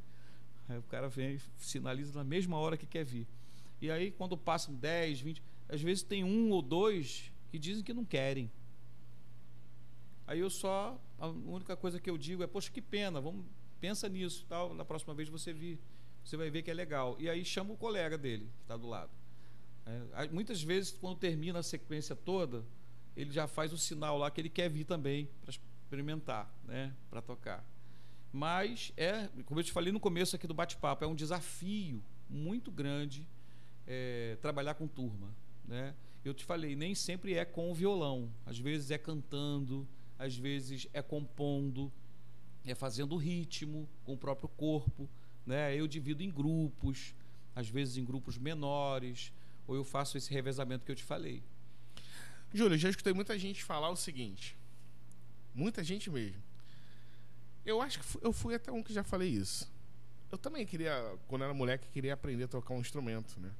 [0.66, 3.27] Aí o cara vem sinaliza na mesma hora que quer vir.
[3.83, 7.92] E aí, quando passam 10, 20, às vezes tem um ou dois que dizem que
[7.92, 8.51] não querem.
[10.27, 13.44] Aí eu só, a única coisa que eu digo é, poxa, que pena, vamos,
[13.79, 15.79] pensa nisso, tal, na próxima vez você vir,
[16.25, 17.14] você vai ver que é legal.
[17.18, 19.17] E aí chama o colega dele, que está do lado.
[19.88, 22.64] É, muitas vezes, quando termina a sequência toda,
[23.16, 27.22] ele já faz o sinal lá que ele quer vir também para experimentar, né, para
[27.22, 27.64] tocar.
[28.33, 32.70] Mas é, como eu te falei no começo aqui do bate-papo, é um desafio muito
[32.70, 33.27] grande
[33.87, 35.35] é, trabalhar com turma.
[35.64, 35.94] Né?
[36.22, 38.31] Eu te falei, nem sempre é com o violão.
[38.44, 41.90] Às vezes é cantando, às vezes é compondo,
[42.66, 45.09] é fazendo ritmo com o próprio corpo.
[45.46, 45.74] Né?
[45.74, 47.14] Eu divido em grupos,
[47.55, 49.33] às vezes em grupos menores,
[49.68, 51.44] ou eu faço esse revezamento que eu te falei.
[52.52, 54.57] Júlio, já escutei muita gente falar o seguinte.
[55.54, 56.42] Muita gente mesmo.
[57.64, 59.70] Eu acho que eu fui até um que já falei isso.
[60.33, 63.52] Eu também queria, quando era moleque, queria aprender a tocar um instrumento, né?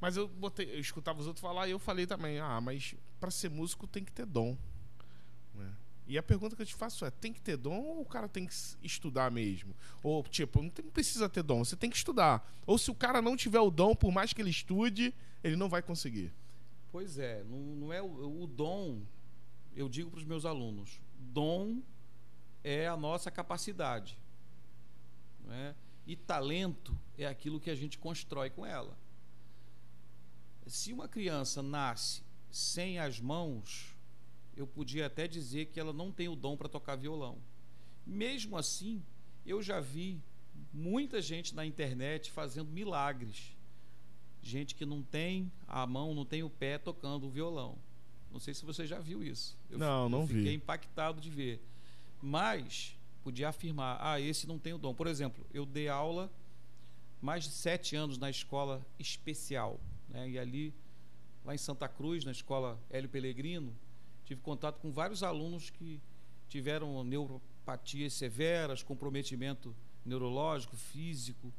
[0.00, 3.30] Mas eu botei, eu escutava os outros falar e eu falei também, ah, mas para
[3.30, 4.56] ser músico tem que ter dom.
[6.10, 8.28] E a pergunta que eu te faço é: tem que ter dom ou o cara
[8.28, 9.76] tem que estudar mesmo?
[10.02, 12.52] Ou, tipo, não, tem, não precisa ter dom, você tem que estudar.
[12.66, 15.68] Ou se o cara não tiver o dom, por mais que ele estude, ele não
[15.68, 16.32] vai conseguir.
[16.90, 19.02] Pois é, não, não é o, o dom,
[19.72, 21.80] eu digo para os meus alunos: dom
[22.64, 24.18] é a nossa capacidade.
[25.48, 25.74] É?
[26.08, 28.98] E talento é aquilo que a gente constrói com ela.
[30.66, 33.89] Se uma criança nasce sem as mãos,
[34.56, 37.38] eu podia até dizer que ela não tem o dom para tocar violão.
[38.06, 39.02] Mesmo assim,
[39.46, 40.20] eu já vi
[40.72, 43.56] muita gente na internet fazendo milagres.
[44.42, 47.76] Gente que não tem a mão, não tem o pé tocando o violão.
[48.32, 49.58] Não sei se você já viu isso.
[49.68, 50.36] Eu, não, não vi.
[50.36, 51.60] Fiquei impactado de ver.
[52.22, 54.94] Mas podia afirmar, ah, esse não tem o dom.
[54.94, 56.30] Por exemplo, eu dei aula
[57.20, 60.28] mais de sete anos na escola especial, né?
[60.30, 60.72] E ali,
[61.44, 63.74] lá em Santa Cruz, na escola Hélio Pellegrino,
[64.30, 66.00] tive contato com vários alunos que
[66.48, 69.74] tiveram neuropatias severas, comprometimento
[70.06, 71.52] neurológico, físico,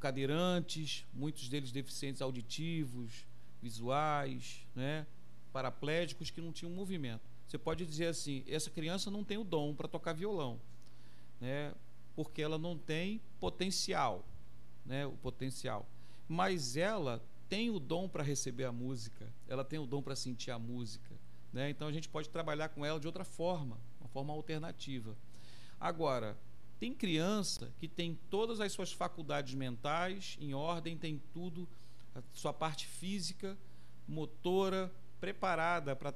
[0.00, 3.24] cadeirantes, muitos deles deficientes auditivos,
[3.62, 5.06] visuais, né?
[5.52, 7.22] paraplégicos que não tinham movimento.
[7.46, 10.60] Você pode dizer assim: essa criança não tem o dom para tocar violão
[11.40, 11.72] né?
[12.16, 14.24] porque ela não tem potencial,
[14.84, 15.06] né?
[15.06, 15.86] o potencial.
[16.28, 20.50] Mas ela tem o dom para receber a música, ela tem o dom para sentir
[20.50, 21.14] a música.
[21.52, 21.70] Né?
[21.70, 25.16] Então a gente pode trabalhar com ela de outra forma, uma forma alternativa.
[25.80, 26.36] Agora,
[26.78, 31.68] tem criança que tem todas as suas faculdades mentais em ordem, tem tudo,
[32.14, 33.56] a sua parte física,
[34.06, 36.14] motora, preparada para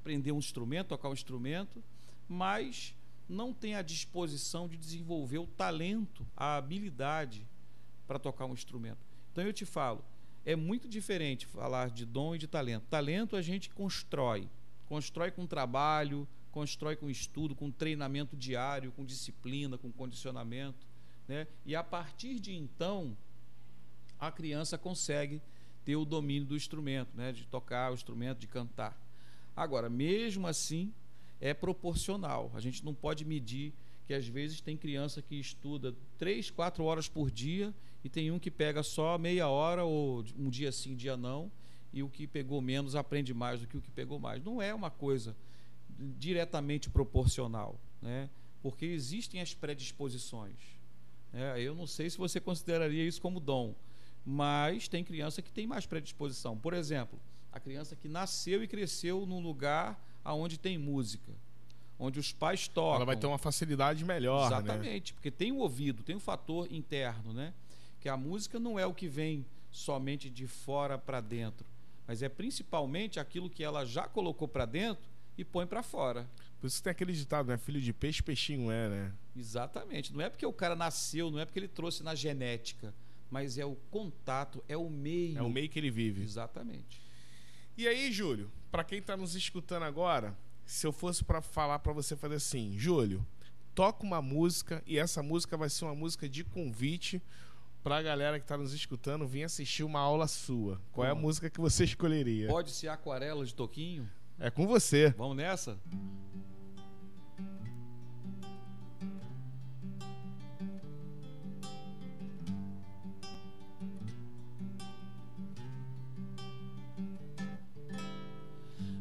[0.00, 1.82] aprender um instrumento, tocar um instrumento,
[2.28, 2.94] mas
[3.28, 7.46] não tem a disposição de desenvolver o talento, a habilidade
[8.06, 8.98] para tocar um instrumento.
[9.32, 10.04] Então eu te falo,
[10.44, 12.84] é muito diferente falar de dom e de talento.
[12.88, 14.48] Talento a gente constrói,
[14.88, 20.86] constrói com trabalho, constrói com estudo, com treinamento diário, com disciplina, com condicionamento,
[21.26, 21.46] né?
[21.64, 23.16] E a partir de então
[24.18, 25.40] a criança consegue
[25.84, 27.32] ter o domínio do instrumento, né?
[27.32, 28.98] De tocar o instrumento, de cantar.
[29.54, 30.92] Agora, mesmo assim,
[31.40, 32.50] é proporcional.
[32.54, 33.72] A gente não pode medir
[34.06, 38.38] que às vezes tem criança que estuda três, quatro horas por dia e tem um
[38.38, 41.50] que pega só meia hora ou um dia sim, um dia não,
[41.92, 44.42] e o que pegou menos aprende mais do que o que pegou mais.
[44.42, 45.36] Não é uma coisa
[45.98, 48.28] diretamente proporcional, né?
[48.62, 50.56] porque existem as predisposições.
[51.32, 51.60] Né?
[51.60, 53.74] Eu não sei se você consideraria isso como dom,
[54.24, 56.56] mas tem criança que tem mais predisposição.
[56.56, 57.18] Por exemplo,
[57.52, 61.32] a criança que nasceu e cresceu num lugar aonde tem música,
[61.98, 62.96] onde os pais tocam.
[62.96, 64.56] Ela vai ter uma facilidade melhor, né?
[64.58, 65.14] Exatamente, né?
[65.16, 67.54] porque tem o ouvido, tem o fator interno, né?
[68.00, 71.66] Que a música não é o que vem somente de fora para dentro,
[72.06, 76.28] mas é principalmente aquilo que ela já colocou para dentro e põe para fora.
[76.60, 77.56] Por isso que tem aquele ditado, né?
[77.56, 79.12] Filho de peixe, peixinho é, né?
[79.36, 80.12] Exatamente.
[80.12, 82.92] Não é porque o cara nasceu, não é porque ele trouxe na genética,
[83.30, 85.38] mas é o contato, é o meio.
[85.38, 86.22] É o meio que ele vive.
[86.22, 87.00] Exatamente.
[87.76, 91.92] E aí, Júlio, para quem está nos escutando agora, se eu fosse para falar para
[91.92, 93.24] você fazer assim, Júlio,
[93.74, 97.22] toca uma música e essa música vai ser uma música de convite
[97.82, 100.80] para a galera que está nos escutando vir assistir uma aula sua.
[100.92, 102.48] Qual é a música que você escolheria?
[102.48, 104.08] Pode ser Aquarela de Toquinho?
[104.38, 105.14] É com você.
[105.16, 105.78] Vamos nessa?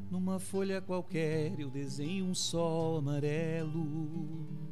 [0.09, 4.66] Numa folha qualquer eu desenho um sol amarelo.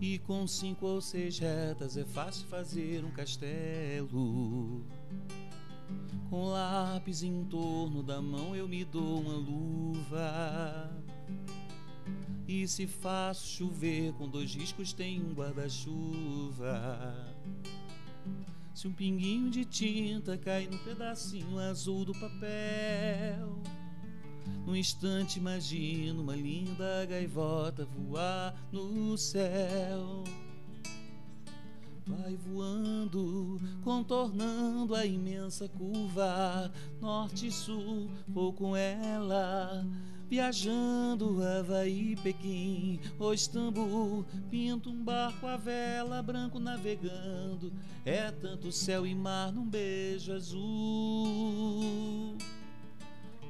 [0.00, 4.84] E com cinco ou seis retas é fácil fazer um castelo.
[6.30, 10.88] Com lápis em torno da mão eu me dou uma luva.
[12.46, 17.34] E se faço chover com dois riscos tem um guarda-chuva.
[18.72, 23.60] Se um pinguinho de tinta cai no pedacinho azul do papel
[24.66, 30.24] num instante imagino uma linda gaivota voar no céu.
[32.06, 39.84] Vai voando, contornando a imensa curva, norte e sul, vou com ela.
[40.28, 47.72] Viajando Havaí, Pequim ou Istambul, pinto um barco à vela, branco navegando.
[48.04, 52.36] É tanto céu e mar num beijo azul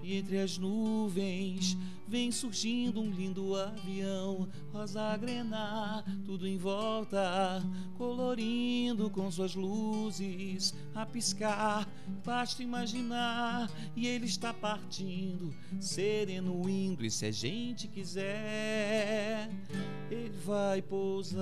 [0.09, 7.63] e entre as nuvens vem surgindo um lindo avião, rosa grenar, tudo em volta,
[7.99, 11.87] colorindo com suas luzes a piscar.
[12.25, 19.51] Basta imaginar, e ele está partindo, sereno indo, e se a gente quiser,
[20.11, 21.37] ele vai pousar.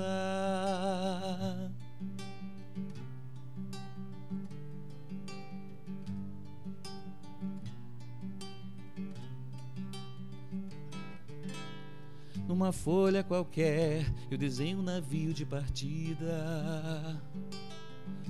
[12.46, 17.20] Numa folha qualquer, eu desenho um navio de partida.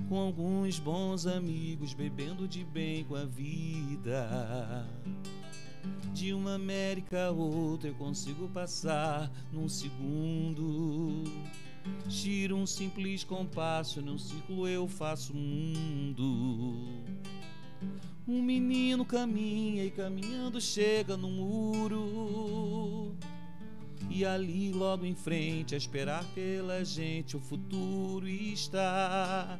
[0.08, 4.88] Com alguns bons amigos, bebendo de bem com a vida.
[6.14, 11.24] De uma América a outra eu consigo passar num segundo.
[12.08, 17.04] Giro um simples compasso, num ciclo eu faço mundo.
[18.26, 23.14] Um menino caminha e caminhando chega no muro.
[24.08, 29.58] E ali, logo em frente, a esperar pela gente, o futuro está.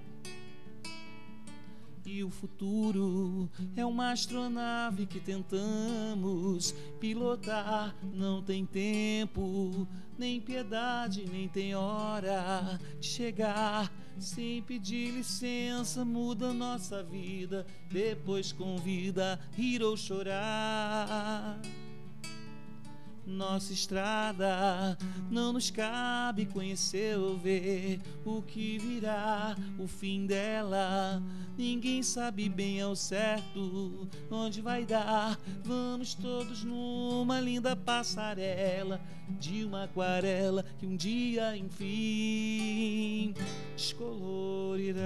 [2.04, 7.96] E o futuro é uma astronave que tentamos pilotar.
[8.14, 13.92] Não tem tempo, nem piedade, nem tem hora de chegar.
[14.18, 17.66] Sem pedir licença, muda nossa vida.
[17.90, 21.60] Depois convida rir ou chorar
[23.26, 24.96] nossa estrada.
[25.30, 31.22] Não nos cabe conhecer ou ver o que virá, o fim dela.
[31.58, 35.38] Ninguém sabe bem ao certo onde vai dar.
[35.64, 43.34] Vamos todos numa linda passarela de uma aquarela que um dia, enfim,
[43.74, 45.02] descolorirá.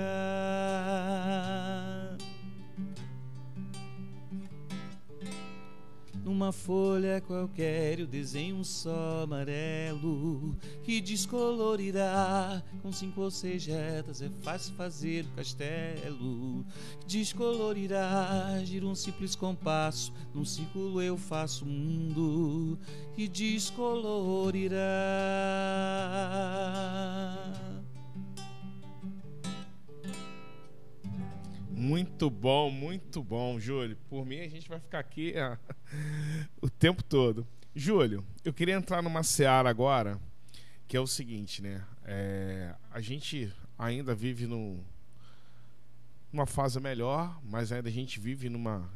[6.30, 14.22] Numa folha qualquer eu desenho um só amarelo que descolorirá com cinco ou seis retas.
[14.22, 16.64] É fácil fazer o castelo.
[17.04, 20.12] Descolorirá, gira um simples compasso.
[20.32, 22.78] Num círculo eu faço o mundo
[23.16, 24.78] que descolorirá.
[31.80, 33.96] Muito bom, muito bom, Júlio.
[34.10, 35.58] Por mim, a gente vai ficar aqui ah,
[36.60, 37.46] o tempo todo.
[37.74, 40.20] Júlio, eu queria entrar numa seara agora,
[40.86, 41.82] que é o seguinte, né?
[42.04, 44.84] É, a gente ainda vive no,
[46.30, 48.86] numa fase melhor, mas ainda a gente vive numa,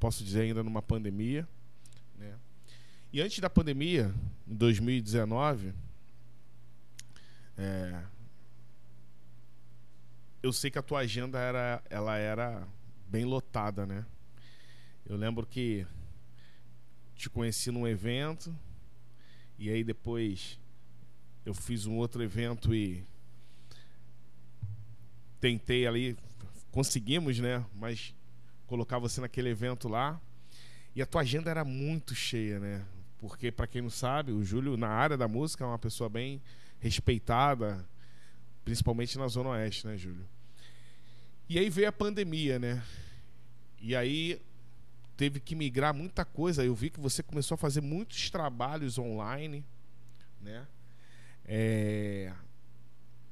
[0.00, 1.46] posso dizer, ainda numa pandemia,
[2.18, 2.34] né?
[3.12, 4.12] E antes da pandemia,
[4.44, 5.72] em 2019,
[7.56, 8.02] é,
[10.44, 12.68] eu sei que a tua agenda era, ela era
[13.08, 14.04] bem lotada, né?
[15.06, 15.86] Eu lembro que
[17.16, 18.54] te conheci num evento
[19.58, 20.60] e aí depois
[21.46, 23.02] eu fiz um outro evento e
[25.40, 26.14] tentei ali,
[26.70, 27.64] conseguimos, né?
[27.74, 28.14] Mas
[28.66, 30.20] colocar você naquele evento lá
[30.94, 32.84] e a tua agenda era muito cheia, né?
[33.18, 36.42] Porque para quem não sabe, o Júlio na área da música é uma pessoa bem
[36.80, 37.88] respeitada,
[38.64, 40.26] principalmente na Zona Oeste, né, Júlio?
[41.48, 42.82] E aí veio a pandemia, né?
[43.80, 44.40] E aí
[45.16, 46.64] teve que migrar muita coisa.
[46.64, 49.64] Eu vi que você começou a fazer muitos trabalhos online,
[50.40, 50.66] né?
[51.44, 52.32] É...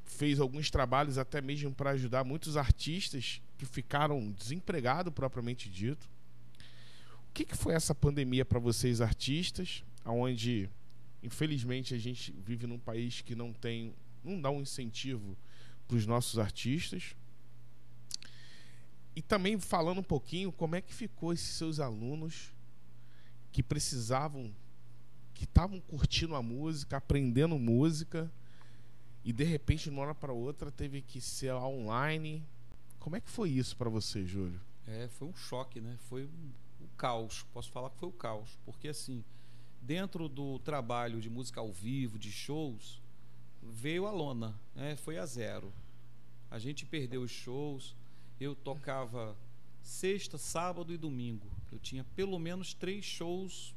[0.05, 6.09] Fez alguns trabalhos até mesmo para ajudar muitos artistas que ficaram desempregados, propriamente dito.
[7.29, 10.69] O que, que foi essa pandemia para vocês, artistas, onde,
[11.23, 13.94] infelizmente, a gente vive num país que não tem,
[14.25, 15.37] não dá um incentivo
[15.87, 17.14] para os nossos artistas?
[19.14, 22.52] E também falando um pouquinho como é que ficou esses seus alunos
[23.50, 24.54] que precisavam,
[25.35, 28.33] que estavam curtindo a música, aprendendo música,
[29.25, 32.44] e de repente, de uma hora para outra, teve que ser online.
[32.98, 34.60] Como é que foi isso para você, Júlio?
[34.87, 35.96] É, foi um choque, né?
[36.08, 36.29] Foi o
[36.81, 37.44] um caos.
[37.52, 39.25] Posso falar que foi o caos, porque assim,
[39.81, 43.02] dentro do trabalho de música ao vivo, de shows,
[43.63, 44.96] veio a lona, né?
[44.96, 45.73] Foi a zero.
[46.50, 47.94] A gente perdeu os shows,
[48.40, 49.37] eu tocava
[49.83, 51.50] sexta, sábado e domingo.
[51.71, 53.75] Eu tinha pelo menos três shows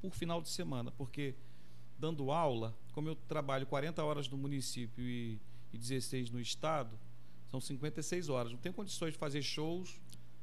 [0.00, 1.34] por final de semana, porque
[1.98, 5.38] dando aula, como eu trabalho 40 horas no município e,
[5.72, 6.98] e 16 no estado,
[7.50, 8.52] são 56 horas.
[8.52, 10.00] Não tenho condições de fazer shows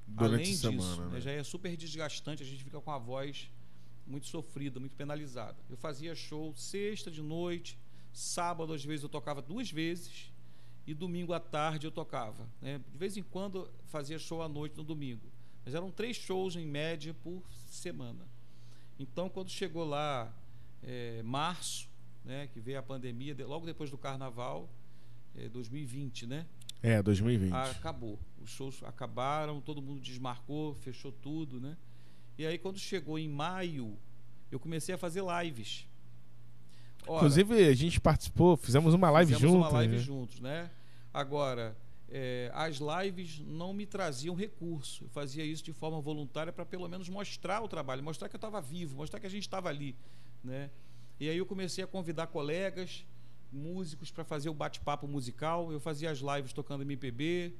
[0.07, 0.61] Durante além disso.
[0.61, 1.21] Semana, né?
[1.21, 3.49] Já é super desgastante, a gente fica com a voz
[4.05, 5.57] muito sofrida, muito penalizada.
[5.69, 7.77] Eu fazia show sexta de noite,
[8.13, 10.31] sábado às vezes eu tocava duas vezes
[10.85, 12.47] e domingo à tarde eu tocava.
[12.61, 12.79] Né?
[12.91, 15.31] De vez em quando fazia show à noite no domingo.
[15.63, 18.25] Mas eram três shows em média por semana.
[18.99, 20.33] Então, quando chegou lá
[20.83, 21.87] é, março,
[22.23, 24.69] né, que veio a pandemia, de, logo depois do carnaval,
[25.35, 26.45] é, 2020, né?
[26.81, 27.53] É, 2020.
[27.53, 28.19] Acabou.
[28.41, 31.77] Os shows acabaram, todo mundo desmarcou, fechou tudo, né?
[32.37, 33.97] E aí, quando chegou em maio,
[34.51, 35.87] eu comecei a fazer lives.
[37.07, 39.67] Ora, Inclusive, a gente participou, fizemos uma live fizemos juntos.
[39.67, 40.01] uma live né?
[40.01, 40.69] juntos, né?
[41.13, 41.75] Agora,
[42.09, 45.05] é, as lives não me traziam recurso.
[45.05, 48.37] Eu fazia isso de forma voluntária para pelo menos mostrar o trabalho, mostrar que eu
[48.37, 49.95] estava vivo, mostrar que a gente estava ali,
[50.43, 50.69] né?
[51.19, 53.05] E aí eu comecei a convidar colegas,
[53.51, 55.71] músicos para fazer o bate-papo musical.
[55.71, 57.53] Eu fazia as lives tocando MPB,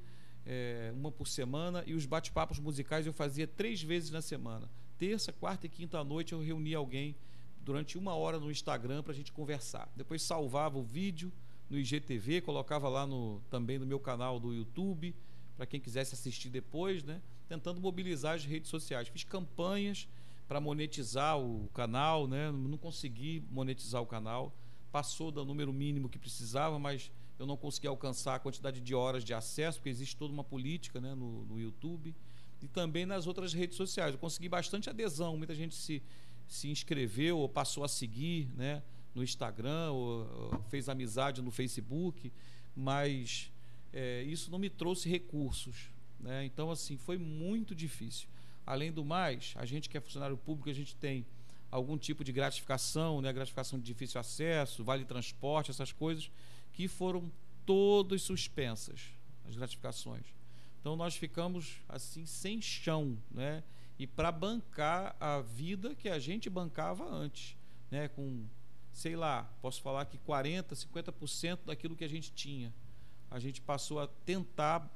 [0.46, 4.70] é, uma por semana, e os bate-papos musicais eu fazia três vezes na semana.
[4.98, 7.16] Terça, quarta e quinta à noite eu reunia alguém
[7.64, 9.90] durante uma hora no Instagram para a gente conversar.
[9.96, 11.32] Depois salvava o vídeo
[11.70, 15.16] no IGTV, colocava lá no, também no meu canal do YouTube,
[15.56, 17.22] para quem quisesse assistir depois, né?
[17.48, 19.08] tentando mobilizar as redes sociais.
[19.08, 20.08] Fiz campanhas
[20.48, 22.52] para monetizar o canal, né?
[22.52, 24.54] não consegui monetizar o canal,
[24.92, 29.24] passou do número mínimo que precisava, mas eu não consegui alcançar a quantidade de horas
[29.24, 31.16] de acesso, porque existe toda uma política né?
[31.16, 32.14] no, no YouTube
[32.62, 34.14] e também nas outras redes sociais.
[34.14, 36.04] Eu consegui bastante adesão, muita gente se,
[36.52, 38.84] se inscreveu ou passou a seguir, né?
[39.16, 42.32] no Instagram, ou, ou fez amizade no Facebook,
[42.76, 43.50] mas
[43.94, 45.90] é, isso não me trouxe recursos.
[46.20, 46.44] Né?
[46.44, 48.28] Então, assim, foi muito difícil.
[48.66, 51.26] Além do mais, a gente que é funcionário público, a gente tem
[51.70, 53.32] algum tipo de gratificação, né?
[53.32, 56.30] gratificação de difícil acesso, vale transporte, essas coisas,
[56.74, 57.32] que foram
[57.66, 59.14] todas suspensas,
[59.48, 60.26] as gratificações.
[60.82, 63.64] Então nós ficamos assim sem chão, né?
[64.00, 67.56] E para bancar a vida que a gente bancava antes,
[67.90, 68.08] né?
[68.08, 68.46] Com
[68.94, 72.74] sei lá, posso falar que 40, 50% daquilo que a gente tinha,
[73.30, 74.90] a gente passou a tentar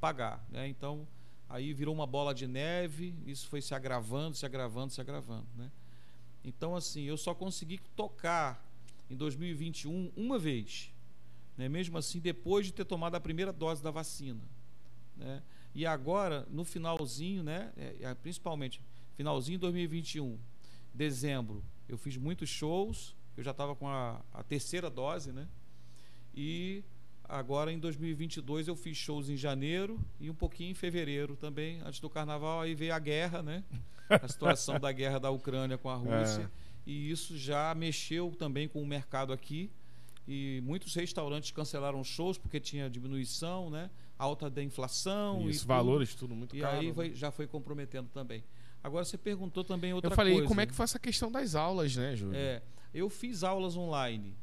[0.00, 0.66] pagar, né?
[0.66, 1.06] Então,
[1.48, 5.70] aí virou uma bola de neve, isso foi se agravando, se agravando, se agravando, né?
[6.44, 8.66] Então, assim, eu só consegui tocar
[9.08, 10.90] em 2021 uma vez,
[11.56, 11.68] né?
[11.68, 14.42] Mesmo assim, depois de ter tomado a primeira dose da vacina,
[15.16, 15.42] né?
[15.74, 17.72] E agora, no finalzinho, né?
[17.76, 18.80] É, é principalmente
[19.14, 20.38] finalzinho de 2021,
[20.94, 25.48] dezembro, eu fiz muitos shows, eu já estava com a, a, terceira dose, né?
[26.34, 26.82] E
[27.24, 32.00] agora em 2022 eu fiz shows em janeiro e um pouquinho em fevereiro também, antes
[32.00, 32.60] do carnaval.
[32.60, 33.64] Aí veio a guerra, né?
[34.08, 36.42] A situação da guerra da Ucrânia com a Rússia.
[36.42, 36.62] É.
[36.84, 39.70] E isso já mexeu também com o mercado aqui.
[40.26, 43.90] E muitos restaurantes cancelaram shows porque tinha diminuição, né?
[44.18, 45.48] Alta da inflação.
[45.48, 46.76] Isso, e valores, tudo muito e caro.
[46.76, 48.44] E aí vai, já foi comprometendo também.
[48.82, 50.14] Agora você perguntou também outra coisa.
[50.14, 50.48] Eu falei, coisa.
[50.48, 52.36] como é que foi essa questão das aulas, né, Júlio?
[52.36, 52.62] É.
[52.94, 54.36] Eu fiz aulas online,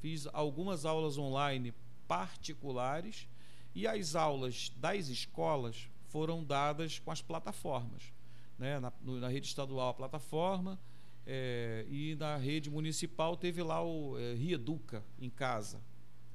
[0.00, 1.74] fiz algumas aulas online
[2.06, 3.26] particulares
[3.74, 8.12] e as aulas das escolas foram dadas com as plataformas.
[8.58, 8.78] Né?
[8.78, 10.78] Na, na rede estadual, a plataforma,
[11.26, 15.80] é, e na rede municipal teve lá o é, Rieduca em casa,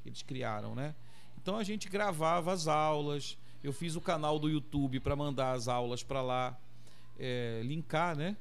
[0.01, 0.75] que eles criaram.
[0.75, 0.95] Né?
[1.41, 5.67] Então a gente gravava as aulas, eu fiz o canal do YouTube para mandar as
[5.67, 6.59] aulas para lá,
[7.17, 8.37] é, linkar né?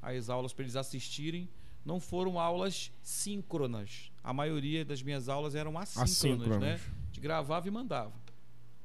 [0.00, 1.48] as aulas para eles assistirem
[1.84, 4.12] não foram aulas síncronas.
[4.22, 6.60] A maioria das minhas aulas eram assíncronas, assíncronas.
[6.60, 6.80] né?
[7.10, 8.12] De gravava e mandava.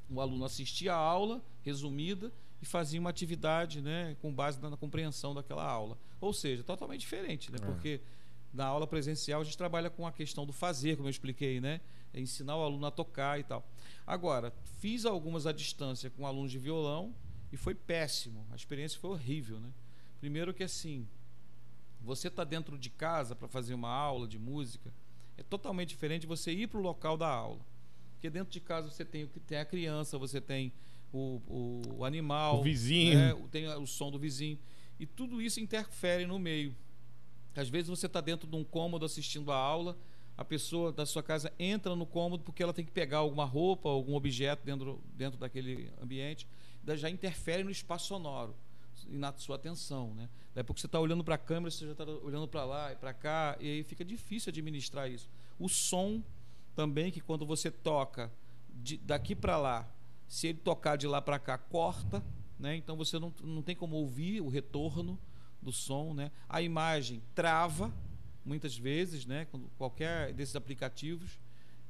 [0.09, 2.31] O aluno assistia a aula resumida
[2.61, 5.97] e fazia uma atividade, né, com base na, compreensão daquela aula.
[6.19, 7.57] Ou seja, totalmente diferente, né?
[7.61, 7.65] É.
[7.65, 8.01] Porque
[8.53, 11.81] na aula presencial a gente trabalha com a questão do fazer, como eu expliquei, né?
[12.13, 13.67] É ensinar o aluno a tocar e tal.
[14.05, 17.13] Agora, fiz algumas à distância com alunos de violão
[17.51, 18.45] e foi péssimo.
[18.51, 19.71] A experiência foi horrível, né?
[20.19, 21.07] Primeiro que assim,
[22.01, 24.93] você está dentro de casa para fazer uma aula de música,
[25.37, 27.65] é totalmente diferente de você ir para o local da aula.
[28.13, 30.73] Porque dentro de casa você tem, tem a criança, você tem
[31.13, 33.47] o, o, o animal, o vizinho, né?
[33.51, 34.57] tem o som do vizinho.
[34.99, 36.75] E tudo isso interfere no meio.
[37.55, 39.97] Às vezes você está dentro de um cômodo assistindo a aula,
[40.37, 43.89] a pessoa da sua casa entra no cômodo porque ela tem que pegar alguma roupa,
[43.89, 46.47] algum objeto dentro, dentro daquele ambiente,
[46.95, 48.55] já interfere no espaço sonoro
[49.09, 50.29] e na sua atenção, né?
[50.53, 52.95] Daí porque você está olhando para a câmera, você já está olhando para lá e
[52.95, 55.29] para cá, e aí fica difícil administrar isso.
[55.59, 56.23] O som
[56.75, 58.31] também, que quando você toca
[58.69, 59.87] de, daqui para lá,
[60.27, 62.23] se ele tocar de lá para cá, corta,
[62.59, 62.75] né?
[62.75, 65.19] Então você não, não tem como ouvir o retorno
[65.61, 66.31] do som, né?
[66.47, 67.93] A imagem trava
[68.45, 69.45] muitas vezes, né?
[69.45, 71.39] Quando qualquer desses aplicativos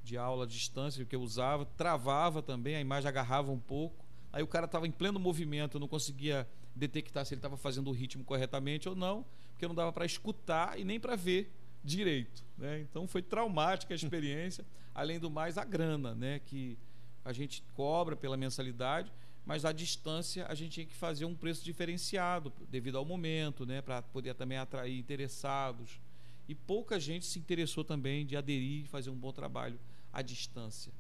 [0.04, 4.06] de aula à distância que eu usava, travava também, a imagem agarrava um pouco.
[4.32, 7.94] Aí o cara estava em pleno movimento, não conseguia detectar se ele estava fazendo o
[7.94, 11.52] ritmo corretamente ou não, porque não dava para escutar e nem para ver
[11.84, 12.44] direito.
[12.58, 12.82] Né?
[12.82, 16.40] Então foi traumática a experiência, além do mais a grana, né?
[16.40, 16.78] que
[17.26, 19.12] a gente cobra pela mensalidade,
[19.48, 23.82] mas à distância a gente tinha que fazer um preço diferenciado devido ao momento, né,
[23.82, 26.02] para poder também atrair interessados.
[26.50, 29.80] E pouca gente se interessou também de aderir e fazer um bom trabalho
[30.12, 30.92] à distância.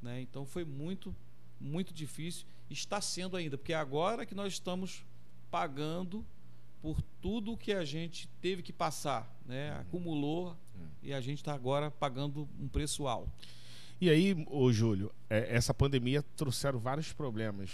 [0.00, 0.22] Né?
[0.22, 1.14] Então foi muito,
[1.60, 2.46] muito difícil.
[2.70, 5.04] Está sendo ainda, porque é agora que nós estamos
[5.50, 6.24] pagando
[6.80, 9.74] por tudo que a gente teve que passar, né?
[9.74, 9.80] Uhum.
[9.80, 10.88] acumulou uhum.
[11.02, 13.30] e a gente está agora pagando um preço alto.
[14.00, 17.70] E aí, ô Júlio, é, essa pandemia trouxeram vários problemas,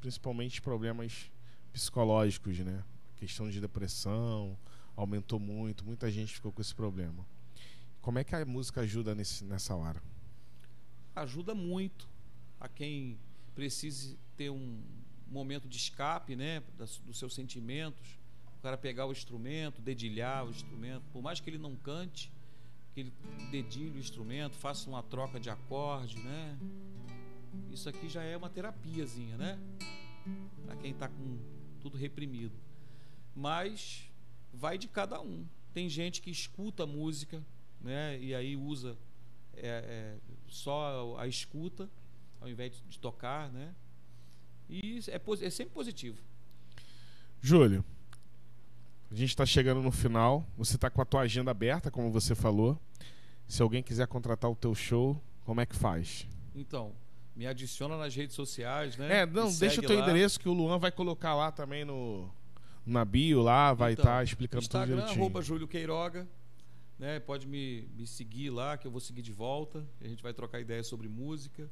[0.00, 1.30] principalmente problemas
[1.72, 2.82] psicológicos, né?
[3.16, 4.58] Questão de depressão
[4.96, 7.24] aumentou muito, muita gente ficou com esse problema.
[8.00, 10.02] Como é que a música ajuda nesse, nessa hora?
[11.14, 12.08] Ajuda muito
[12.58, 13.16] a quem
[13.54, 14.82] precise ter um
[15.28, 18.18] momento de escape, né, dos seus sentimentos.
[18.58, 22.32] O cara pegar o instrumento, dedilhar o instrumento, por mais que ele não cante,
[23.50, 26.58] dedilhe o instrumento, faça uma troca de acorde, né?
[27.70, 29.58] Isso aqui já é uma terapiazinha, né?
[30.64, 31.38] Para quem está com
[31.80, 32.54] tudo reprimido.
[33.34, 34.10] Mas
[34.52, 35.46] vai de cada um.
[35.72, 37.44] Tem gente que escuta música,
[37.80, 38.18] né?
[38.20, 38.96] E aí usa
[39.54, 40.18] é, é,
[40.48, 41.88] só a escuta
[42.40, 43.74] ao invés de tocar, né?
[44.68, 46.18] E é, é sempre positivo.
[47.40, 47.84] Júlio,
[49.10, 50.46] a gente está chegando no final.
[50.56, 52.78] Você está com a tua agenda aberta, como você falou.
[53.46, 56.26] Se alguém quiser contratar o teu show, como é que faz?
[56.54, 56.92] Então,
[57.34, 59.20] me adiciona nas redes sociais, né?
[59.20, 60.02] É, não, deixa o teu lá.
[60.02, 62.28] endereço que o Luan vai colocar lá também no
[62.84, 65.24] na bio lá, vai estar então, tá explicando Instagram, tudo direitinho.
[65.24, 66.26] arroba Júlio Queiroga,
[66.98, 67.20] né?
[67.20, 69.86] Pode me, me seguir lá que eu vou seguir de volta.
[70.00, 71.70] A gente vai trocar ideias sobre música.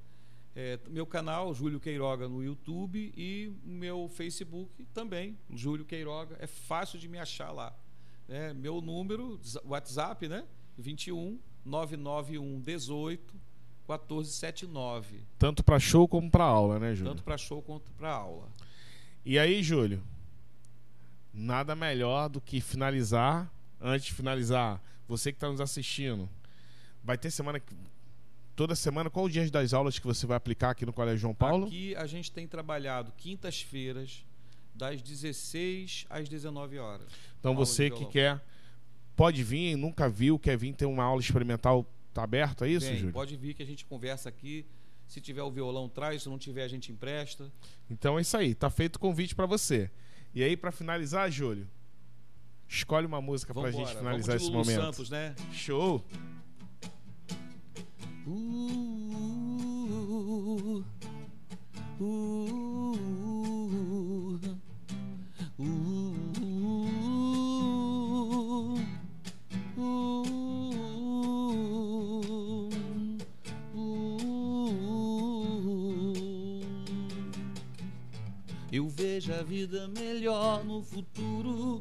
[0.58, 6.34] É, meu canal, Júlio Queiroga, no YouTube e meu Facebook também, Júlio Queiroga.
[6.40, 7.76] É fácil de me achar lá.
[8.26, 10.46] É, meu número, WhatsApp, né?
[10.78, 13.34] 21 991 18
[13.86, 15.24] 1479.
[15.38, 17.12] Tanto para show como para aula, né, Júlio?
[17.12, 18.48] Tanto para show quanto para aula.
[19.26, 20.02] E aí, Júlio?
[21.34, 23.52] Nada melhor do que finalizar.
[23.78, 26.30] Antes de finalizar, você que está nos assistindo,
[27.04, 27.74] vai ter semana que
[28.56, 31.34] toda semana, qual o dia das aulas que você vai aplicar aqui no Colégio João
[31.34, 31.66] Paulo?
[31.66, 34.24] Aqui a gente tem trabalhado quintas-feiras,
[34.74, 37.06] das 16 às 19 horas.
[37.38, 38.42] Então você que quer,
[39.14, 43.12] pode vir, nunca viu, quer vir ter uma aula experimental, tá aberto, é isso, Júlio?
[43.12, 44.66] Pode vir que a gente conversa aqui.
[45.06, 46.24] Se tiver o violão, traz.
[46.24, 47.52] Se não tiver, a gente empresta.
[47.88, 48.54] Então é isso aí.
[48.54, 49.88] Tá feito o convite para você.
[50.34, 51.68] E aí, para finalizar, Júlio,
[52.68, 54.82] escolhe uma música para a gente finalizar esse momento.
[54.82, 55.34] Santos, né?
[55.52, 56.04] Show!
[58.26, 58.32] Eu
[78.88, 81.80] vejo a vida melhor no futuro.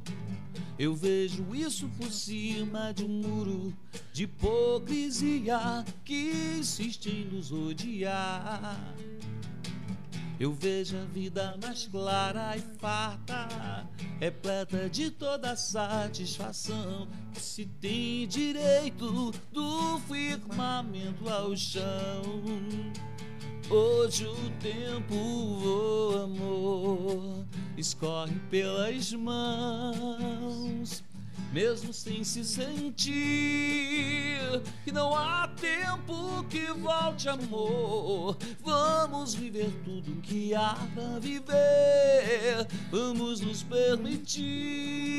[0.77, 3.73] Eu vejo isso por cima de um muro
[4.15, 8.95] de hipocrisia que insiste em nos odiar.
[10.39, 13.85] Eu vejo a vida mais clara e farta,
[14.17, 22.23] repleta de toda satisfação, que se tem direito do firmamento ao chão.
[23.69, 27.45] Hoje o tempo voa, amor,
[27.75, 31.03] escorre pelas mãos
[31.55, 33.15] mesmo sem se sentir
[34.83, 38.37] que não há tempo que volte amor.
[38.59, 45.15] Vamos viver tudo que há pra viver, vamos nos permitir.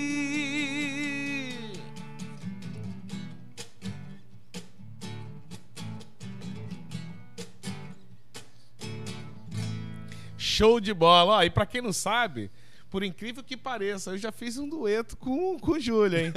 [10.37, 11.37] Show de bola!
[11.37, 12.51] Ó, e para quem não sabe,
[12.97, 16.32] por incrível que pareça, eu já fiz um dueto com, com o Júlio, hein?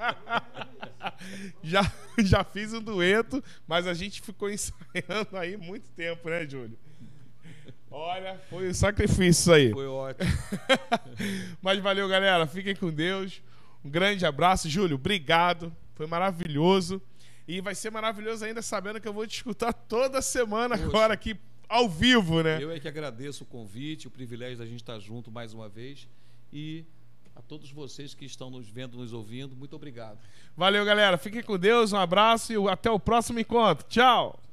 [1.62, 1.82] já,
[2.16, 6.78] já fiz um dueto, mas a gente ficou ensaiando aí muito tempo, né, Júlio?
[7.90, 9.70] Olha, foi um sacrifício aí.
[9.70, 10.30] Foi ótimo.
[11.60, 12.46] mas valeu, galera.
[12.46, 13.42] Fiquem com Deus.
[13.84, 14.66] Um grande abraço.
[14.66, 15.70] Júlio, obrigado.
[15.92, 17.02] Foi maravilhoso.
[17.46, 20.88] E vai ser maravilhoso ainda sabendo que eu vou te escutar toda semana Poxa.
[20.88, 21.38] agora aqui
[21.68, 22.62] ao vivo, né?
[22.62, 26.08] Eu é que agradeço o convite, o privilégio da gente estar junto mais uma vez.
[26.52, 26.84] E
[27.34, 30.18] a todos vocês que estão nos vendo, nos ouvindo, muito obrigado.
[30.56, 31.18] Valeu, galera.
[31.18, 33.86] Fiquem com Deus, um abraço e até o próximo encontro.
[33.88, 34.43] Tchau!